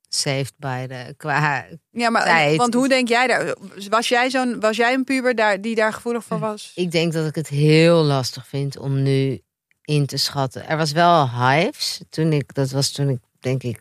[0.08, 1.66] saved by de qua.
[1.90, 2.56] Ja, maar tijd.
[2.56, 3.56] want hoe denk jij daar?
[3.88, 6.72] Was jij zo'n, was jij een puber daar die daar gevoelig voor was?
[6.74, 9.40] Ik denk dat ik het heel lastig vind om nu
[9.84, 10.68] in te schatten.
[10.68, 13.80] Er was wel hives toen ik dat was toen ik denk ik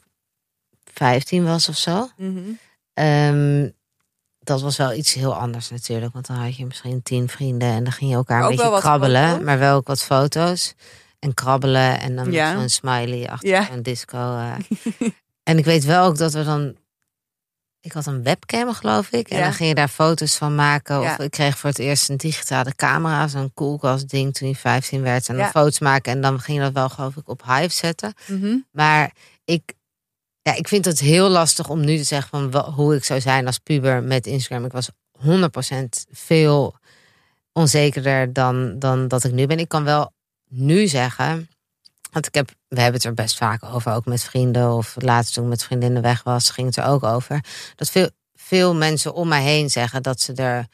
[0.94, 2.10] 15 was of zo.
[2.18, 2.40] Mhm.
[2.94, 3.70] Ehm,
[4.40, 6.14] dat was wel iets heel anders natuurlijk.
[6.14, 9.28] Want dan had je misschien tien vrienden en dan ging je elkaar een beetje krabbelen.
[9.30, 9.46] foto's?
[9.46, 10.74] Maar wel ook wat foto's.
[11.20, 12.54] En krabbelen en dan Ja.
[12.60, 13.66] zo'n smiley achter Ja.
[13.66, 14.18] zo'n disco.
[14.38, 14.54] eh.
[15.48, 16.76] en ik weet wel ook dat we dan...
[17.80, 19.30] Ik had een webcam geloof ik.
[19.30, 19.44] En Ja.
[19.44, 20.98] dan ging je daar foto's van maken.
[21.00, 21.20] Of Ja.
[21.20, 23.28] ik kreeg voor het eerst een digitale camera.
[23.28, 25.30] Zo'n koelkast ding toen je 15 werd.
[25.30, 25.42] En Ja.
[25.42, 26.12] dan foto's maken.
[26.12, 28.14] En dan ging je dat wel geloof ik op Hive zetten.
[28.28, 28.56] Mhm.
[28.72, 29.12] Maar
[29.46, 29.74] ik,
[30.42, 33.22] ja, ik vind het heel lastig om nu te zeggen van wa- hoe ik zou
[33.22, 34.66] zijn als puber met Instagram.
[34.66, 36.76] Ik was 100% veel
[37.54, 39.60] onzekerder dan, dan dat ik nu ben.
[39.60, 40.14] Ik kan wel
[40.50, 41.50] nu zeggen,
[42.18, 45.34] want ik heb, we hebben het er best vaak over, ook met vrienden of laatst
[45.34, 47.44] toen ik met vriendinnen weg was, ging het er ook over.
[47.76, 50.66] Dat veel, veel mensen om mij heen zeggen dat ze er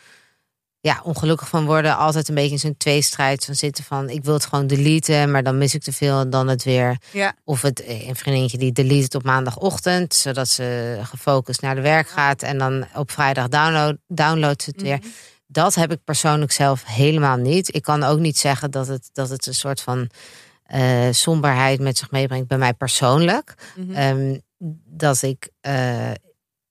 [0.80, 1.98] ja, ongelukkig van worden.
[1.98, 5.44] Altijd een beetje in zo'n tweestrijd van zitten van ik wil het gewoon deleten, maar
[5.44, 7.36] dan mis ik te veel en dan het weer Ja.
[7.44, 11.82] of het eh, een vriendinnetje die delete het op maandagochtend, zodat ze gefocust naar de
[11.82, 15.00] werk gaat en dan op vrijdag download, downloadt ze het weer.
[15.48, 17.76] Dat heb ik persoonlijk zelf helemaal niet.
[17.76, 20.10] Ik kan ook niet zeggen dat het, dat het een soort van
[20.74, 23.54] eh, somberheid met zich meebrengt bij mij persoonlijk.
[23.94, 24.38] Ehm,
[24.86, 26.12] dat ik, eh,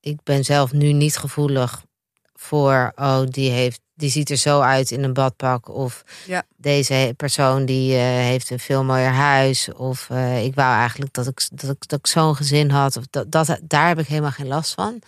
[0.01, 1.85] ik ben zelf nu niet gevoelig
[2.33, 5.69] voor, oh, die, heeft, die ziet er zo uit in een badpak.
[5.69, 6.43] Of Ja.
[6.57, 9.73] deze persoon die eh, heeft een veel mooier huis.
[9.73, 10.09] Of
[10.43, 12.97] ik wou eigenlijk dat ik, dat ik, dat ik zo'n gezin had.
[12.97, 15.03] Of dat, dat, daar heb ik helemaal geen last van.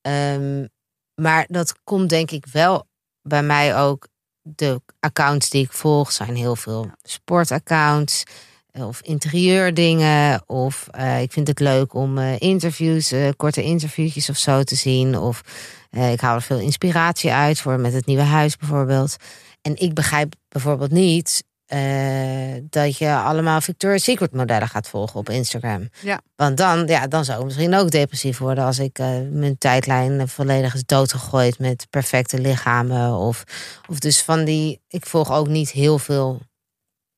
[0.00, 0.66] Ehm,
[1.14, 2.86] maar dat komt denk ik wel
[3.22, 4.08] bij mij ook.
[4.54, 8.24] De accounts die ik volg zijn heel veel sportaccounts
[8.72, 10.42] of interieurdingen.
[10.46, 14.74] Of eh, ik vind het leuk om eh, interviews, eh, korte interviewtjes of zo te
[14.74, 15.18] zien.
[15.18, 15.42] Of
[15.90, 19.16] eh, ik haal er veel inspiratie uit voor met het nieuwe huis bijvoorbeeld.
[19.62, 25.28] En ik begrijp bijvoorbeeld niet eh, dat je allemaal Victoria's Secret modellen gaat volgen op
[25.28, 25.88] Instagram.
[26.00, 26.20] Ja.
[26.36, 30.28] Want dan, ja, dan zou ik misschien ook depressief worden als ik eh, mijn tijdlijn
[30.28, 33.12] volledig is doodgegooid met perfecte lichamen.
[33.14, 33.44] Of,
[33.88, 34.80] of dus van die.
[34.88, 36.40] Ik volg ook niet heel veel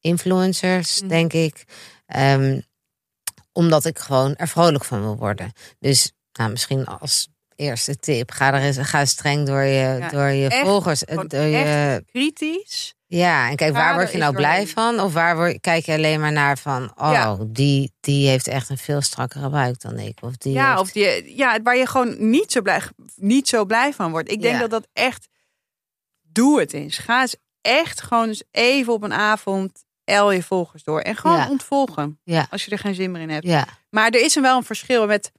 [0.00, 1.08] influencers, Mhm.
[1.08, 1.64] denk ik.
[2.06, 2.60] Ehm,
[3.52, 5.52] omdat ik gewoon er vrolijk van wil worden.
[5.78, 10.28] Dus nou, misschien als eerste tip, ga er eens, ga streng door je, Ja, door
[10.28, 11.02] je echt, volgers.
[11.26, 12.94] Door je, Kritisch.
[13.12, 15.00] Ja, en kijk, waar word je nou blij van?
[15.00, 17.36] Of waar word, kijk je alleen maar naar van, oh, Ja.
[17.46, 20.18] die, die heeft echt een veel strakkere buik dan ik.
[20.22, 22.80] Of die Ja, heeft- of die, ja, waar je gewoon niet zo blij,
[23.16, 24.30] niet zo blij van wordt.
[24.30, 24.60] Ik denk Ja.
[24.60, 25.28] dat dat echt.
[26.22, 26.98] Doe het eens.
[26.98, 31.00] Ga eens echt gewoon eens even op een avond el je volgers door.
[31.00, 31.48] En gewoon Ja.
[31.48, 32.20] ontvolgen.
[32.50, 33.46] Als je er geen zin meer in hebt.
[33.46, 35.32] ja, Maar er is wel een verschil met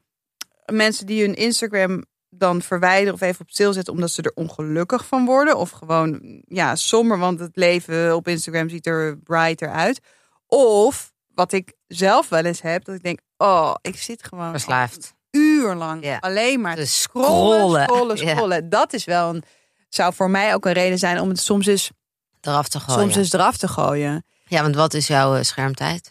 [0.71, 5.05] mensen die hun Instagram dan verwijderen of even op stil zetten omdat ze er ongelukkig
[5.05, 5.57] van worden.
[5.57, 9.99] Of gewoon ja, somber, want het leven op Instagram ziet er brighter uit.
[10.47, 15.13] Of wat ik zelf wel eens heb, dat ik denk, oh, ik zit gewoon verslaafd.
[15.31, 16.17] uurlang Ja.
[16.19, 18.17] alleen maar Te scrollen, scrollen.
[18.17, 18.69] scrollen.
[18.69, 19.43] Dat is wel een,
[19.89, 21.91] zou voor mij ook een reden zijn om het soms eens,
[22.41, 23.01] Eraf te gooien.
[23.01, 24.25] soms eens eraf te gooien.
[24.45, 26.10] Ja, want wat is jouw eh, schermtijd?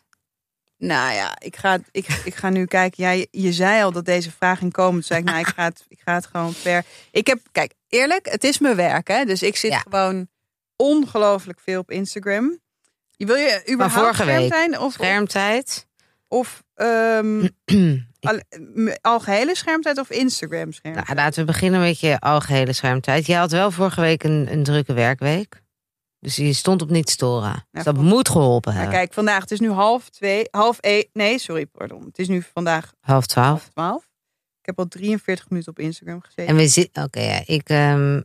[0.81, 3.05] Nou ja, ik ga, ik, ik ga nu kijken.
[3.05, 4.93] Ja, je, zei al dat deze vraag ging komen.
[4.93, 6.85] Toen zei ik, nou, ik ga het, ik ga het gewoon ver.
[7.11, 9.25] Ik heb, kijk, eerlijk, het is mijn werk, hè.
[9.25, 9.79] Dus ik zit Ja.
[9.79, 10.29] gewoon
[10.77, 12.59] ongelooflijk veel op Instagram.
[13.11, 14.53] Je wil je überhaupt vorige week.
[14.53, 15.87] schermtijd of, Schermtijd?
[16.29, 17.49] of ehm,
[18.21, 18.41] al,
[19.01, 21.07] algehele schermtijd of Instagram schermtijd?
[21.07, 23.27] Nou, laten we beginnen met je algehele schermtijd.
[23.27, 25.63] Je had wel vorige week een, een drukke werkweek.
[26.21, 27.67] Dus je stond op niet storen.
[27.71, 29.01] Dus dat moet geholpen Nou, hebben.
[29.01, 31.09] kijk, vandaag, het is nu half twee, half één.
[31.13, 32.05] Nee, sorry, pardon.
[32.05, 33.49] Het is nu vandaag Half twaalf.
[33.49, 34.03] half twaalf.
[34.61, 36.47] Ik heb al 43 minuten op Instagram gezeten.
[36.47, 37.03] En we zitten...
[37.05, 37.43] Oké, ja.
[37.47, 38.21] Ik, ehm,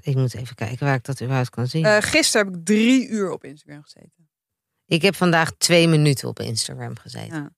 [0.00, 1.84] ik moet even kijken waar ik dat überhaupt kan zien.
[1.84, 4.28] Eh, gisteren heb ik drie uur op Instagram gezeten.
[4.86, 7.36] ik heb vandaag twee minuten op Instagram gezeten.
[7.36, 7.50] Ja.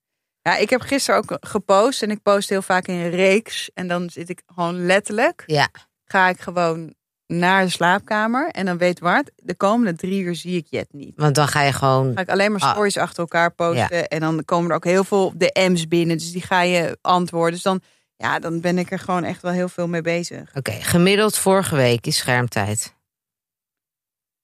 [0.42, 3.70] Ja, ik heb gisteren ook gepost en ik post heel vaak in een reeks.
[3.74, 5.68] En dan zit ik gewoon letterlijk, Ja.
[6.04, 6.94] ga ik gewoon
[7.28, 8.48] naar de slaapkamer.
[8.48, 11.12] En dan weet Bart, de komende drie uur zie ik Jet niet.
[11.16, 12.12] Want dan ga je gewoon...
[12.14, 12.70] ga ik alleen maar Ah.
[12.70, 14.08] stories achter elkaar posten.
[14.08, 16.18] En dan komen er ook heel veel DM's binnen.
[16.18, 17.52] Dus die ga je antwoorden.
[17.52, 17.80] Dus dan,
[18.16, 20.50] ja, dan ben ik er gewoon echt wel heel veel mee bezig.
[20.54, 22.94] Oké, gemiddeld vorige week is schermtijd.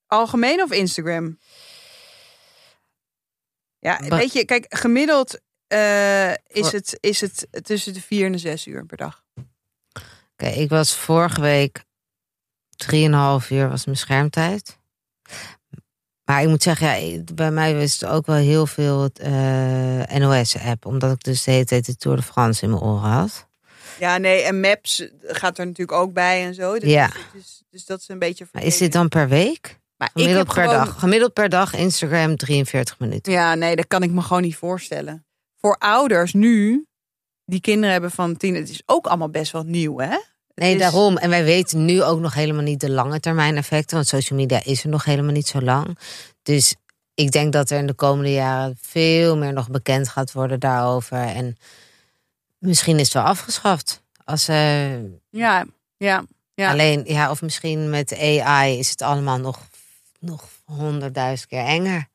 [0.06, 1.38] Algemeen of Instagram?
[3.78, 8.38] Ja, weet je, kijk, gemiddeld eh, is, het, is het tussen de vier en de
[8.38, 9.24] zes uur per dag.
[10.32, 11.84] Oké, ik was vorige week
[12.84, 14.78] 3,5 uur was mijn schermtijd.
[16.24, 20.86] Maar ik moet zeggen, ja, bij mij was het ook wel heel veel eh, NOS-app.
[20.86, 23.46] Omdat ik dus de hele tijd de Tour de France in mijn oren had.
[23.98, 26.78] Ja, nee, en Maps gaat er natuurlijk ook bij en zo.
[26.78, 27.10] Dus, Ja.
[27.32, 29.80] dus, dus dat is een beetje Maar is dit dan per week?
[29.96, 30.84] Maar Gemiddeld per gewoon...
[30.84, 30.98] dag.
[30.98, 33.32] Gemiddeld per dag Instagram 43 minuten.
[33.32, 35.26] Ja, nee, dat kan ik me gewoon niet voorstellen.
[35.56, 36.86] Voor ouders nu,
[37.44, 38.54] die kinderen hebben van tien...
[38.54, 40.16] Het is ook allemaal best wel nieuw, hè?
[40.54, 41.16] Nee, is- daarom.
[41.16, 43.96] En wij weten nu ook nog helemaal niet de lange termijn effecten.
[43.96, 45.98] Want social media is er nog helemaal niet zo lang.
[46.42, 46.74] Dus
[47.14, 51.18] ik denk dat er in de komende jaren veel meer nog bekend gaat worden daarover.
[51.18, 51.56] En
[52.58, 54.02] misschien is het wel afgeschaft.
[54.24, 54.94] Als, eh,
[55.30, 55.64] Ja,
[55.96, 56.24] ja.
[56.54, 56.70] Ja.
[56.70, 59.58] Alleen, ja, of misschien met AI is het allemaal nog,
[60.20, 62.08] nog honderdduizend keer enger.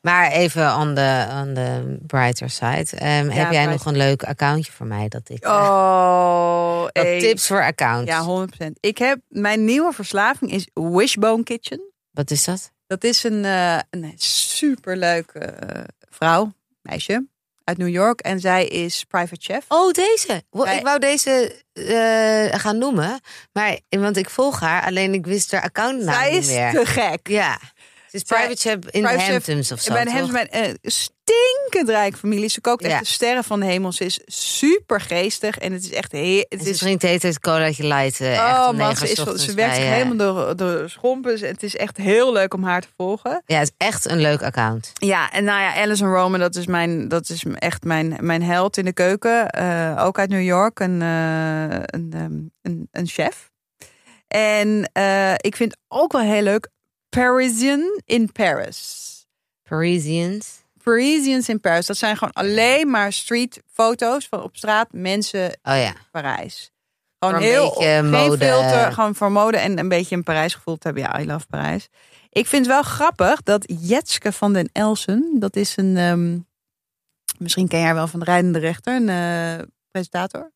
[0.00, 2.86] Maar even on the, on the brighter side.
[2.96, 5.08] Ehm, heb jij nog een leuk accountje voor mij?
[5.08, 7.18] Dat ik, eh, Oh, hey.
[7.18, 8.10] tips voor accounts.
[8.10, 8.76] Ja, 100%.
[8.80, 11.92] Ik heb, mijn nieuwe verslaving is Wishbone Kitchen.
[12.10, 12.70] Wat is dat?
[12.86, 17.26] Dat is een, eh een superleuke eh, vrouw, meisje,
[17.64, 18.20] uit New York.
[18.20, 19.64] En zij is private chef.
[19.68, 20.32] Oh, deze.
[20.76, 21.54] Ik wou deze
[22.50, 23.20] gaan noemen.
[23.52, 26.70] Maar, want ik volg haar, alleen ik wist haar accountnaam zij niet is meer.
[26.72, 27.28] te gek.
[27.28, 27.58] Ja.
[28.10, 30.10] Ze is private chef in de Hamptons of zo, bij de?
[30.10, 32.48] Hamptons, een eh, stinkend rijk familie.
[32.48, 33.92] Ze kookt echt de sterren van de hemel.
[33.92, 35.58] Ze is super geestig.
[35.58, 36.38] En het is echt heel...
[36.38, 38.20] Het En Ze is, drinkt hele tijd colaatje light.
[38.20, 41.40] eh, oh man, ze, is, ze werkt eh, helemaal door, door de schompen.
[41.40, 43.42] Het is echt heel leuk om haar te volgen.
[43.46, 44.92] Ja, het is echt een leuk account.
[44.94, 48.76] Ja, en nou ja, Alison Roman, dat is, mijn, dat is echt mijn, mijn held
[48.76, 49.54] in de keuken.
[49.98, 53.50] Ook uit New York, een, een, ehm, een, een chef.
[54.28, 54.90] En
[55.36, 56.68] ik vind ook wel heel leuk
[57.10, 59.08] Parisian in Paris.
[59.68, 60.62] Parisians.
[60.82, 61.86] Parisians in Paris.
[61.86, 65.92] Dat zijn gewoon alleen maar streetfoto's van op straat mensen Oh ja.
[66.10, 66.70] Parijs.
[67.18, 68.44] Gewoon Voor heel beetje geen mode.
[68.44, 71.02] filter, gewoon voor mode en een beetje een Parijs gevoel te hebben.
[71.02, 71.88] Ja, I love Parijs.
[72.30, 76.38] Ik vind het wel grappig dat Jetske van den Elsen, dat is een, ehm,
[77.38, 80.52] misschien ken je haar wel van de Rijdende Rechter, een eh, presentator.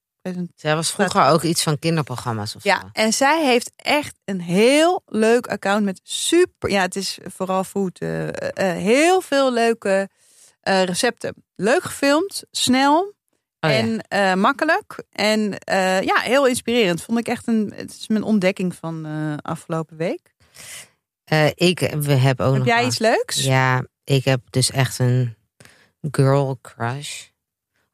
[0.55, 2.89] Zij was vroeger ook iets van kinderprogramma's of Ja, zo.
[2.93, 7.99] en zij heeft echt een heel leuk account met super, ja, het is vooral food,
[7.99, 10.09] eh, eh, heel veel leuke
[10.61, 11.35] eh, recepten.
[11.57, 13.13] Leuk gefilmd, snel,
[13.61, 15.05] Oh, en eh, makkelijk.
[15.13, 17.03] En eh, ja, heel inspirerend.
[17.03, 17.73] Vond ik echt een.
[17.77, 20.35] Het is mijn ontdekking van eh, afgelopen week.
[21.25, 23.45] Eh, ik we heb ook Heb nog jij iets leuks?
[23.45, 25.37] Ja, ik heb dus echt een
[26.11, 27.27] girl crush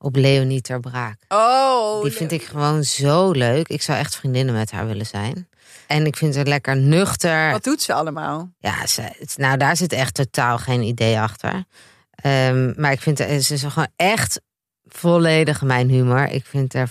[0.02, 1.18] op Leonie ter Braak.
[1.28, 3.68] Oh, Die vind ik gewoon zo leuk.
[3.68, 5.48] Ik zou echt vriendinnen met haar willen zijn.
[5.86, 7.50] En ik vind haar lekker nuchter.
[7.50, 8.50] Wat doet ze allemaal?
[8.58, 9.02] Ja, ze,
[9.36, 11.64] nou daar zit echt totaal geen idee achter.
[12.10, 14.40] Ehm, maar ik vind ze is gewoon echt
[14.84, 16.28] volledig mijn humor.
[16.28, 16.90] Ik vind haar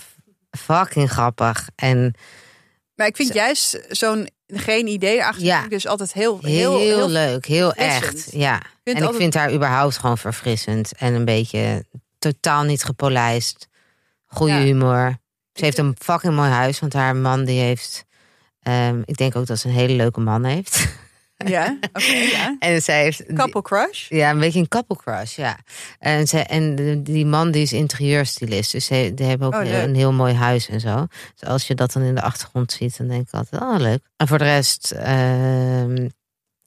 [0.51, 1.69] fucking grappig.
[1.75, 2.13] En
[2.95, 5.63] Maar ik vind juist zo'n geen idee achter Ja.
[5.63, 8.27] ik dus altijd heel, heel, heel, heel, leuk, heel echt.
[8.31, 8.61] Ja.
[8.83, 10.91] en ik vind haar überhaupt gewoon verfrissend.
[10.97, 11.85] En een beetje
[12.19, 13.67] totaal niet gepolijst.
[14.25, 14.59] Goede Ja.
[14.59, 15.17] humor.
[15.53, 16.79] Ze heeft een fucking mooi huis.
[16.79, 18.05] Want haar man die heeft...
[18.59, 20.87] ehm, ik denk ook dat ze een hele leuke man heeft.
[21.45, 22.55] Ja, oké, ja.
[22.59, 23.23] en zij heeft...
[23.33, 24.09] Couple crush.
[24.09, 25.57] Ja, een beetje een couple crush, ja.
[25.99, 28.71] En, ze, en die man die is interieurstylist.
[28.71, 31.07] Dus ze, die hebben ook Oh, een, heel mooi huis en zo.
[31.35, 34.01] Dus als je dat dan in de achtergrond ziet, dan denk ik altijd, oh leuk.
[34.17, 36.07] En voor de rest, ehm,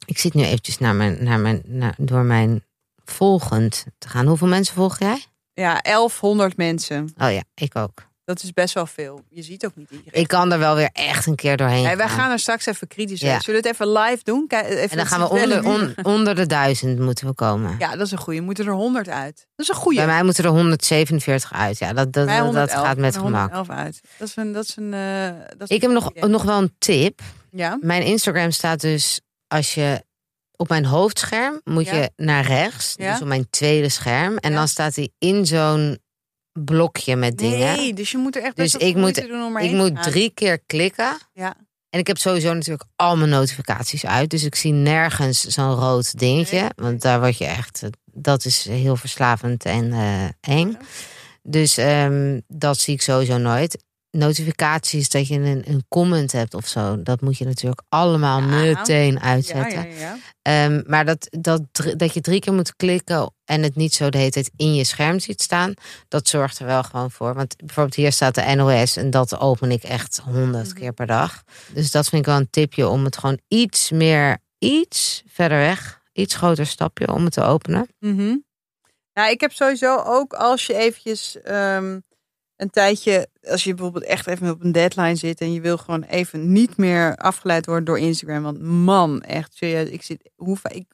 [0.04, 2.64] ik zit nu eventjes naar mijn, naar mijn, naar, door mijn
[3.04, 4.26] volgend te gaan.
[4.26, 5.24] Hoeveel mensen volg jij?
[5.54, 7.12] Ja, 1100 mensen.
[7.18, 8.10] Oh ja, ik ook.
[8.24, 9.24] Dat is best wel veel.
[9.28, 10.20] Je ziet ook niet iedereen.
[10.20, 12.30] Ik kan er wel weer echt een keer doorheen Hey, wij gaan.
[12.30, 13.26] er straks even kritisch Ja.
[13.28, 13.40] zijn.
[13.40, 14.46] Zullen we het even live doen?
[14.46, 17.76] Kijk, even En dan gaan we onder, on- onder de duizend moeten we komen.
[17.78, 18.40] Ja, dat is een goeie.
[18.40, 19.34] Moeten er 100 uit.
[19.56, 19.98] Dat is een goeie.
[19.98, 21.78] Bij mij moeten er 147 uit.
[21.78, 23.52] Ja, dat, dat, dat 111, gaat met gemak.
[23.52, 24.00] 111 uit.
[24.18, 24.52] Dat is een.
[24.52, 26.30] Dat is een eh, dat is Ik heb nog, idee.
[26.30, 27.20] nog wel een tip.
[27.50, 27.78] Ja.
[27.80, 30.04] Mijn Instagram staat dus als je
[30.56, 31.94] op mijn hoofdscherm moet Ja.
[31.94, 33.12] je naar rechts, Ja.
[33.12, 34.56] dus op mijn tweede scherm, en Ja.
[34.56, 35.98] dan staat hij in zo'n
[36.64, 37.76] blokje met dingen.
[37.76, 40.58] Nee, dus je moet er echt Dus ik moet- doen om ik moet drie keer
[40.66, 41.18] klikken.
[41.32, 41.54] Ja.
[41.90, 46.18] En ik heb sowieso natuurlijk al mijn notificaties uit, dus ik zie nergens zo'n rood
[46.18, 46.68] dingetje, Nee.
[46.76, 50.24] want daar word je echt, dat is heel verslavend en eh,
[50.58, 50.76] eng.
[51.42, 53.84] Dus ehm, dat zie ik sowieso nooit.
[54.16, 58.46] Notificaties dat je een, een comment hebt of zo, dat moet je natuurlijk allemaal Ja.
[58.46, 59.88] meteen uitzetten.
[59.90, 60.16] ja, ja.
[60.42, 61.62] Ehm, maar dat, dat,
[61.96, 64.84] dat je drie keer moet klikken en het niet zo de hele tijd in je
[64.84, 65.74] scherm ziet staan,
[66.08, 67.34] dat zorgt er wel gewoon voor.
[67.34, 70.74] Want bijvoorbeeld hier staat de NOS en dat open ik echt honderd Mhm.
[70.76, 71.42] keer per dag.
[71.74, 76.00] Dus dat vind ik wel een tipje om het gewoon iets meer, iets verder weg,
[76.12, 77.88] iets groter stapje om het te openen.
[77.98, 78.36] Mhm.
[79.14, 81.98] Nou, ik heb sowieso ook als je eventjes ehm,
[82.56, 86.02] een tijdje, als je bijvoorbeeld echt even op een deadline zit en je wil gewoon
[86.02, 88.42] even niet meer afgeleid worden door Instagram.
[88.42, 90.84] Want man, echt serieus, ik zit, hoe, va- ik,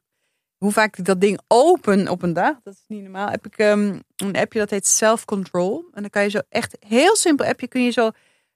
[0.56, 3.28] hoe vaak ik dat ding open op een dag, dat is niet normaal.
[3.28, 5.84] Heb ik ehm, een appje dat heet Self Control.
[5.92, 8.10] En dan kan je zo echt heel simpel appje kun je zo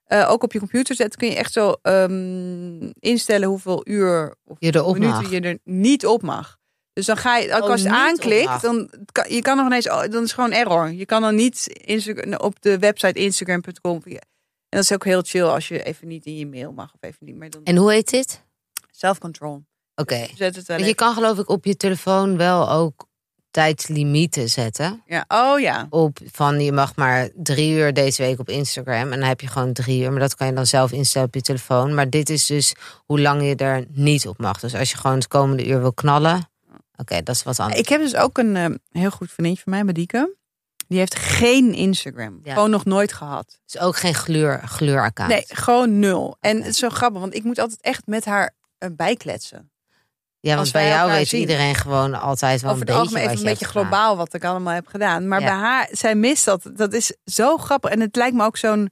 [0.05, 1.19] eh, ook op je computer zetten.
[1.19, 5.31] Kun je echt zo ehm, instellen hoeveel uur of Je minuten mag.
[5.31, 6.59] je er niet op mag.
[6.93, 9.67] Dus dan ga je, Oh, als je het op aanklikt, dan kan, je kan nog
[9.67, 10.93] ineens, oh, dan is het gewoon error.
[10.93, 14.01] Je kan dan niet Instagram, op de website instagram.com.
[14.05, 14.19] En
[14.69, 17.27] dat is ook heel chill als je even niet in je mail mag of even
[17.27, 17.65] niet meer doen.
[17.65, 18.43] En hoe heet dit?
[18.91, 19.63] Self-control.
[19.95, 20.19] Oké.
[20.39, 23.07] Want Je even- kan geloof ik op je telefoon wel ook
[23.51, 25.03] tijdslimieten zetten.
[25.07, 25.87] Ja, oh ja.
[25.91, 29.13] op van je mag maar drie uur deze week op Instagram.
[29.13, 30.11] En dan heb je gewoon drie uur.
[30.11, 31.95] Maar dat kan je dan zelf instellen op je telefoon.
[31.95, 32.75] Maar dit is dus
[33.07, 34.61] hoe lang je er niet op mag.
[34.61, 36.51] Dus als je gewoon het komende uur wil knallen.
[36.97, 37.81] Oké, dat is wat anders.
[37.81, 40.37] Ik heb dus ook een ehm, heel goed vriendje van mij, Madieke.
[40.89, 42.41] Die heeft geen Instagram.
[42.43, 42.53] Ja.
[42.53, 43.59] Gewoon nog nooit gehad.
[43.65, 45.31] Dus ook geen gleur, gleur-account.
[45.33, 46.37] Nee, gewoon nul.
[46.41, 49.71] En het is zo grappig, want ik moet altijd echt met haar eh, bijkletsen.
[50.41, 51.41] ja, want bij jou weet zien.
[51.41, 53.83] iedereen gewoon altijd wel Over een het beetje even een beetje gedaan.
[53.83, 55.29] globaal wat ik allemaal heb gedaan.
[55.29, 55.47] Maar Ja.
[55.47, 56.71] bij haar, zij mist dat.
[56.75, 57.91] Dat is zo grappig.
[57.91, 58.91] En het lijkt me ook zo'n...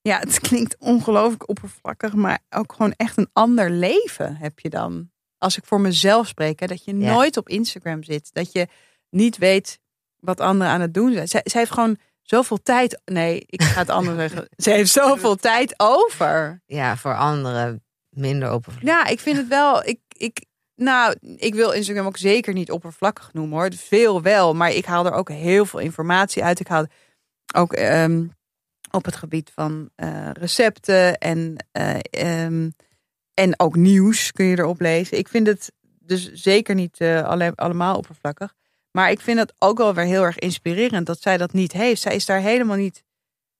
[0.00, 5.10] Ja, het klinkt ongelooflijk oppervlakkig, maar ook gewoon echt een ander leven heb je dan.
[5.42, 7.12] Als ik voor mezelf spreek, hè, dat je Ja.
[7.12, 8.30] nooit op Instagram zit.
[8.32, 8.66] Dat je
[9.10, 9.78] niet weet
[10.20, 11.28] wat anderen aan het doen zijn.
[11.28, 13.00] Zij, zij heeft gewoon zoveel tijd.
[13.04, 14.48] Nee, ik ga het anders zeggen.
[14.56, 16.62] Ze heeft zoveel tijd over.
[16.66, 18.90] Ja, voor anderen minder oppervlakkig.
[18.90, 19.86] Ja, ik vind het wel.
[19.86, 23.72] Ik, ik, nou, ik wil Instagram ook zeker niet oppervlakkig noemen hoor.
[23.76, 26.60] Veel wel, maar ik haal er ook heel veel informatie uit.
[26.60, 26.86] Ik haal
[27.54, 28.26] ook ehm,
[28.90, 32.70] op het gebied van eh, recepten en, eh, ehm,
[33.42, 35.18] en ook nieuws kun je erop lezen.
[35.18, 38.54] Ik vind het dus zeker niet alle, allemaal oppervlakkig.
[38.90, 42.00] Maar ik vind het ook wel weer heel erg inspirerend dat zij dat niet heeft.
[42.00, 43.02] Zij is daar helemaal niet.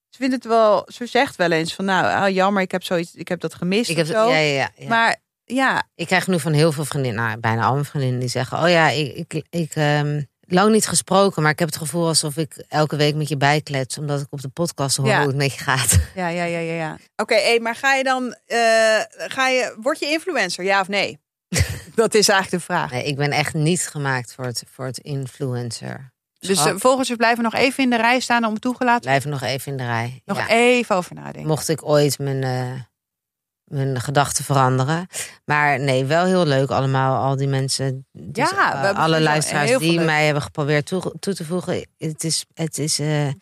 [0.08, 0.88] Ze vindt het wel.
[0.92, 3.90] Ze zegt wel eens van, nou, ah, jammer, ik heb zoiets, ik heb dat gemist.
[3.90, 4.28] Ik, heb, zo.
[4.28, 4.88] ja, ja, ja.
[4.88, 8.28] Maar ja, ik krijg nu van heel veel vriendinnen, nou, bijna al mijn vriendinnen, die
[8.28, 10.22] zeggen: Oh ja, ik, ik, ik ehm,
[10.54, 13.98] lang niet gesproken, maar ik heb het gevoel alsof ik elke week met je bijklets,
[13.98, 15.18] omdat ik op de podcast hoor Ja.
[15.18, 15.98] hoe het met je gaat.
[16.14, 16.72] Ja, ja, ja, ja.
[16.74, 16.96] ja.
[17.16, 18.58] Oké, hey, maar ga je dan, eh,
[19.28, 21.18] ga je, word je influencer, ja of nee?
[21.94, 22.90] dat is eigenlijk de vraag.
[22.90, 26.10] Nee, ik ben echt niet gemaakt voor het, voor het influencer.
[26.38, 29.00] Dus Schat, uh, volgens blijven nog even in de rij staan om toegelaten.
[29.00, 30.22] blijf nog even in de rij.
[30.24, 30.48] Nog Ja.
[30.48, 31.46] even over nadenken.
[31.46, 32.80] Mocht ik ooit mijn, eh,
[33.72, 35.06] mijn gedachten veranderen.
[35.44, 37.22] Maar nee, wel heel leuk allemaal.
[37.24, 40.04] Al die mensen, dus, Ja, eh, alle luisteraars die leuk.
[40.06, 41.86] mij hebben geprobeerd toe, toe te voegen.
[41.98, 43.34] Het is, het is, eh, ben-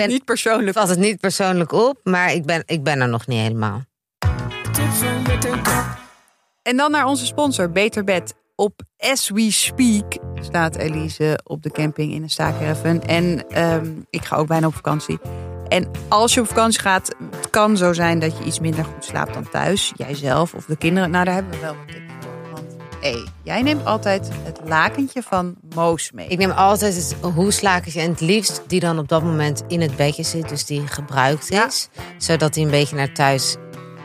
[0.00, 0.76] het niet persoonlijk.
[0.76, 3.82] valt het niet persoonlijk op, maar ik ben, ik ben er nog niet helemaal.
[6.62, 8.34] En dan naar onze sponsor, Beter Bed.
[8.56, 13.02] Op As We Speak staat Elise op de camping in een staakerven.
[13.06, 15.18] En ehm, ik ga ook bijna op vakantie.
[15.68, 19.04] En als je op vakantie gaat, het kan zo zijn dat je iets minder goed
[19.04, 19.92] slaapt dan thuis.
[19.96, 21.10] Jijzelf of de kinderen.
[21.10, 22.52] Nou, daar hebben we wel een tip voor.
[22.52, 26.28] Want hé, jij neemt altijd het lakentje van Moos mee.
[26.28, 29.96] Ik neem altijd het hoeslakentje en het liefst die dan op dat moment in het
[29.96, 30.48] bedje zit.
[30.48, 31.66] Dus die gebruikt Ja.
[31.66, 31.88] is.
[32.18, 33.56] Zodat hij een beetje naar thuis,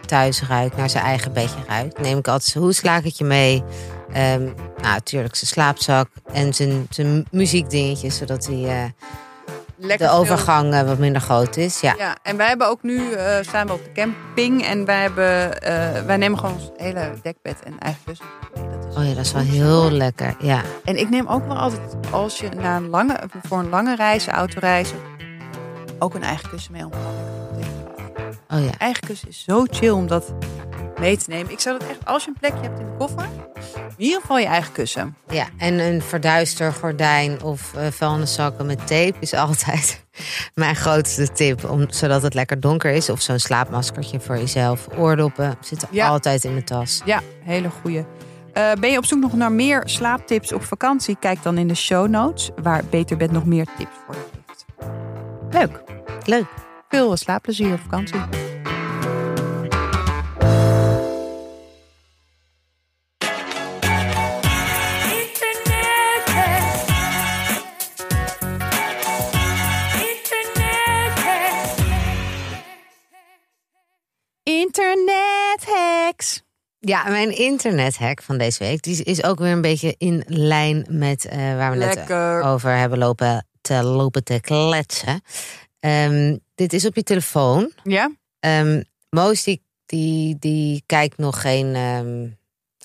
[0.05, 1.99] thuis ruikt, naar zijn eigen bedje ruikt.
[2.01, 3.63] Neem ik altijd zijn hoeslakentje mee.
[4.13, 4.53] Ehm, nou,
[4.93, 8.17] natuurlijk zijn slaapzak en zijn, zijn muziekdingetjes.
[8.17, 8.89] Zodat hij, eh,
[9.77, 11.79] Lekker de overgang eh, wat minder groot is.
[11.79, 11.93] Ja.
[11.97, 14.65] Ja, en wij hebben ook nu, eh staan we op de camping.
[14.65, 18.25] En wij, hebben, eh, wij nemen gewoon ons hele dekbed en eigen kussen.
[18.97, 20.35] Oh ja, dat is wel heel lekker.
[20.39, 20.61] Ja.
[20.83, 24.27] En ik neem ook wel altijd, als je naar een lange, voor een lange reis,
[24.27, 24.97] autoreizen,
[25.99, 26.91] ook een eigen kussen mee om.
[28.49, 28.71] Oh ja.
[28.77, 30.33] Eigen kussen is zo chill om dat
[31.03, 31.51] mee te nemen.
[31.51, 33.27] Ik zou dat echt, als je een plekje hebt in de koffer,
[33.75, 35.15] in ieder geval je eigen kussen.
[35.29, 40.05] Ja, en een verduistergordijn of eh vuilniszakken met tape is altijd
[40.53, 41.69] mijn grootste tip.
[41.69, 43.09] Om, zodat het lekker donker is.
[43.09, 44.87] Of zo'n slaapmaskertje voor jezelf.
[44.97, 46.07] Oordoppen zitten Ja.
[46.07, 47.01] altijd in de tas.
[47.05, 48.05] Ja, hele goeie.
[48.53, 51.17] Eh, ben je op zoek nog naar meer slaaptips op vakantie?
[51.19, 54.65] Kijk dan in de show notes, waar Beter Bed nog meer tips voor je heeft.
[55.51, 55.83] Leuk.
[56.25, 56.45] Leuk.
[56.89, 58.19] Veel slaapplezier op vakantie.
[74.77, 76.41] Internet hacks.
[76.79, 81.25] Ja, mijn internethack van deze week die is ook weer een beetje in lijn met
[81.25, 82.41] eh, waar we net Lekker.
[82.41, 85.21] over hebben lopen te, lopen te kletsen.
[85.79, 87.71] Ehm, dit is op je telefoon.
[87.83, 88.11] Ja?
[88.39, 91.75] Ehm Moos die, die, die kijkt nog geen.
[91.75, 92.27] ehm,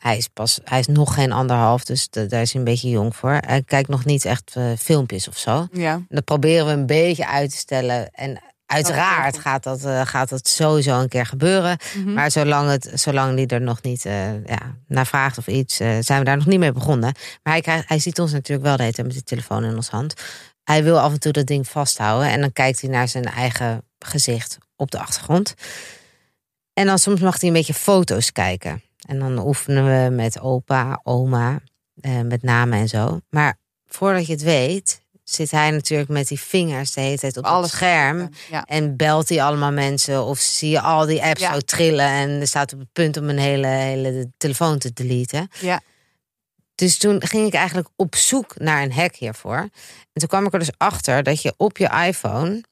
[0.01, 2.89] hij is pas, hij is nog geen anderhalf, dus da- daar is hij een beetje
[2.89, 3.39] jong voor.
[3.41, 5.67] Hij kijkt nog niet echt eh, filmpjes of zo.
[5.73, 6.03] Ja.
[6.09, 8.11] Dat proberen we een beetje uit te stellen.
[8.11, 11.77] En uiteraard Oh, gaat dat, eh, gaat dat sowieso een keer gebeuren.
[11.97, 12.13] Mhm.
[12.13, 15.97] Maar zolang, het, zolang die er nog niet eh, ja, naar vraagt of iets, eh,
[16.01, 17.13] zijn we daar nog niet mee begonnen.
[17.43, 19.77] Maar hij, krijgt, hij ziet ons natuurlijk wel de hele tijd met die telefoon in
[19.77, 20.15] ons hand.
[20.65, 22.31] Hij wil af en toe dat ding vasthouden.
[22.31, 25.55] En dan kijkt hij naar zijn eigen gezicht op de achtergrond.
[26.73, 28.83] En dan soms mag hij een beetje foto's kijken.
[29.07, 31.61] En dan oefenen we met opa, oma,
[32.25, 33.21] met namen en zo.
[33.31, 35.01] Maar voordat je het weet,
[35.31, 38.29] zit hij natuurlijk met die vingers de hele tijd op Alles het scherm.
[38.51, 38.65] Ja.
[38.65, 41.53] En belt hij allemaal mensen of zie je al die apps Ja.
[41.53, 45.49] zo trillen en er staat op het punt om een hele, hele telefoon te deleten.
[45.61, 45.81] Ja.
[46.75, 49.57] Dus toen ging ik eigenlijk op zoek naar een hack hiervoor.
[49.57, 49.71] En
[50.13, 52.63] toen kwam ik er dus achter dat je op je iPhone,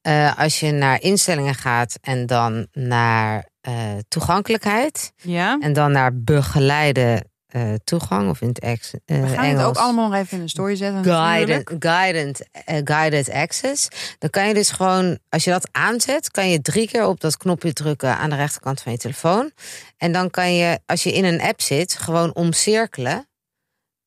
[0.00, 3.74] eh, als je naar instellingen gaat en dan naar eh,
[4.08, 5.58] toegankelijkheid Ja.
[5.60, 7.24] en dan naar begeleide
[7.56, 9.58] eh, toegang of in het ex, eh, We gaan Engels.
[9.58, 11.04] het ook allemaal nog even in een story zetten.
[11.04, 13.88] Guided, guided, eh, guided access.
[14.18, 17.36] Dan kan je dus gewoon, als je dat aanzet, kan je drie keer op dat
[17.36, 19.50] knopje drukken aan de rechterkant van je telefoon.
[19.96, 23.28] En dan kan je, als je in een app zit, gewoon omcirkelen.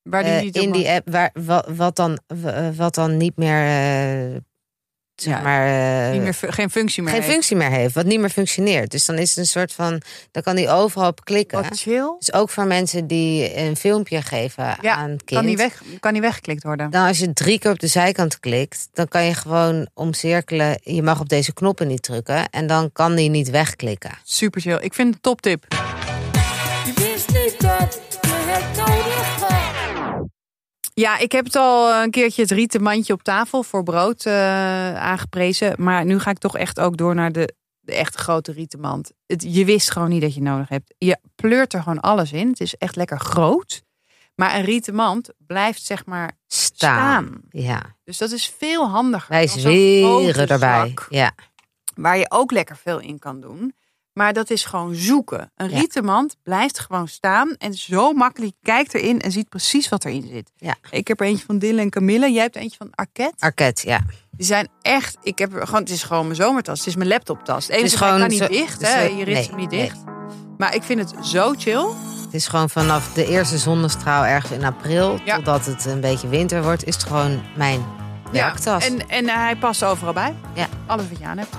[0.01, 2.19] Waar die niet in die app, waar, wat, wat, dan,
[2.75, 3.63] wat dan niet meer,
[5.21, 7.33] zeg Ja, maar, eh, niet meer, geen functie meer geen heeft.
[7.33, 8.91] functie meer heeft, wat niet meer functioneert.
[8.91, 10.01] Dus dan is het een soort van,
[10.31, 11.61] dan kan die overal op klikken.
[11.61, 12.15] Wat chill.
[12.19, 15.23] Dus ook voor mensen die een filmpje geven Ja, aan kind.
[15.25, 16.89] Kan niet, weg, kan niet weggeklikt worden.
[16.89, 20.79] Dan als je drie keer op de zijkant klikt, dan kan je gewoon omcirkelen.
[20.83, 24.11] Je mag op deze knoppen niet drukken en dan kan die niet wegklikken.
[24.23, 24.77] Super chill.
[24.81, 25.88] Ik vind het een toptip.
[30.99, 34.33] Ja, ik heb het al een keertje het rieten mandje op tafel voor brood eh,
[34.95, 35.75] aangeprezen.
[35.77, 39.11] Maar nu ga ik toch echt ook door naar de, de echt grote rieten mand.
[39.25, 40.93] Het, je wist gewoon niet dat je nodig hebt.
[40.97, 42.47] Je pleurt er gewoon alles in.
[42.49, 43.83] Het is echt lekker groot.
[44.35, 47.25] Maar een rieten mand blijft zeg maar Staan.
[47.25, 47.41] staan.
[47.49, 49.29] Ja, Dus dat is veel handiger.
[49.29, 50.87] wij zweren erbij.
[50.87, 51.31] zak Ja.
[51.95, 53.73] Waar je ook lekker veel in kan doen.
[54.13, 55.51] Maar dat is gewoon zoeken.
[55.55, 55.77] Een Ja.
[55.77, 57.55] rieten mand blijft gewoon staan.
[57.57, 58.53] En zo makkelijk.
[58.61, 60.51] Kijkt erin en ziet precies wat erin zit.
[60.57, 60.75] Ja.
[60.91, 62.31] Ik heb er eentje van Dylan en Camille.
[62.31, 63.45] Jij hebt er eentje van Arquette.
[63.45, 64.01] Arquette, ja.
[64.31, 65.17] Die zijn echt.
[65.21, 65.81] Ik heb gewoon.
[65.81, 66.77] Het is gewoon mijn zomertas.
[66.77, 67.67] Het is mijn laptoptas.
[67.67, 68.81] Het is gewoon kan niet zo- dicht.
[68.81, 69.01] Hè?
[69.01, 69.81] Je rit nee, hem niet nee.
[69.81, 69.97] dicht.
[70.57, 71.85] Maar ik vind het zo chill.
[72.25, 75.19] Het is gewoon vanaf de eerste zonnestraal ergens in april...
[75.25, 75.35] Ja.
[75.35, 77.85] totdat het een beetje winter wordt, is het gewoon mijn
[78.31, 78.85] werktas.
[78.85, 80.35] En, en hij past overal bij.
[80.53, 80.67] Ja.
[80.85, 81.55] Alles wat je aan hebt.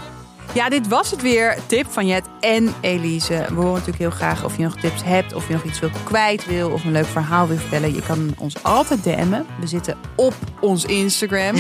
[0.54, 1.58] Ja, dit was het weer.
[1.66, 3.44] Tip van Jet en Elise.
[3.48, 5.90] We horen natuurlijk heel graag of je nog tips hebt, of je nog iets wil
[6.04, 7.94] kwijt wil, of een leuk verhaal wil vertellen.
[7.94, 9.46] Je kan ons altijd DM'en.
[9.60, 11.54] We zitten op ons Instagram.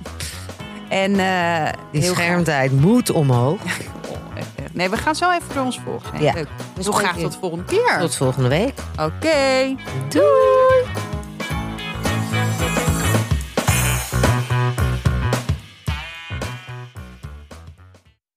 [0.88, 3.60] en eh Die heel schermtijd moet omhoog.
[4.72, 6.22] Nee, we gaan zo even door ons volgen.
[6.22, 6.32] Ja.
[6.32, 6.48] Leuk.
[6.74, 7.98] Dus graag tot de volgende keer.
[8.00, 8.74] Tot volgende week.
[9.00, 9.74] Oké.
[10.08, 11.15] Doei!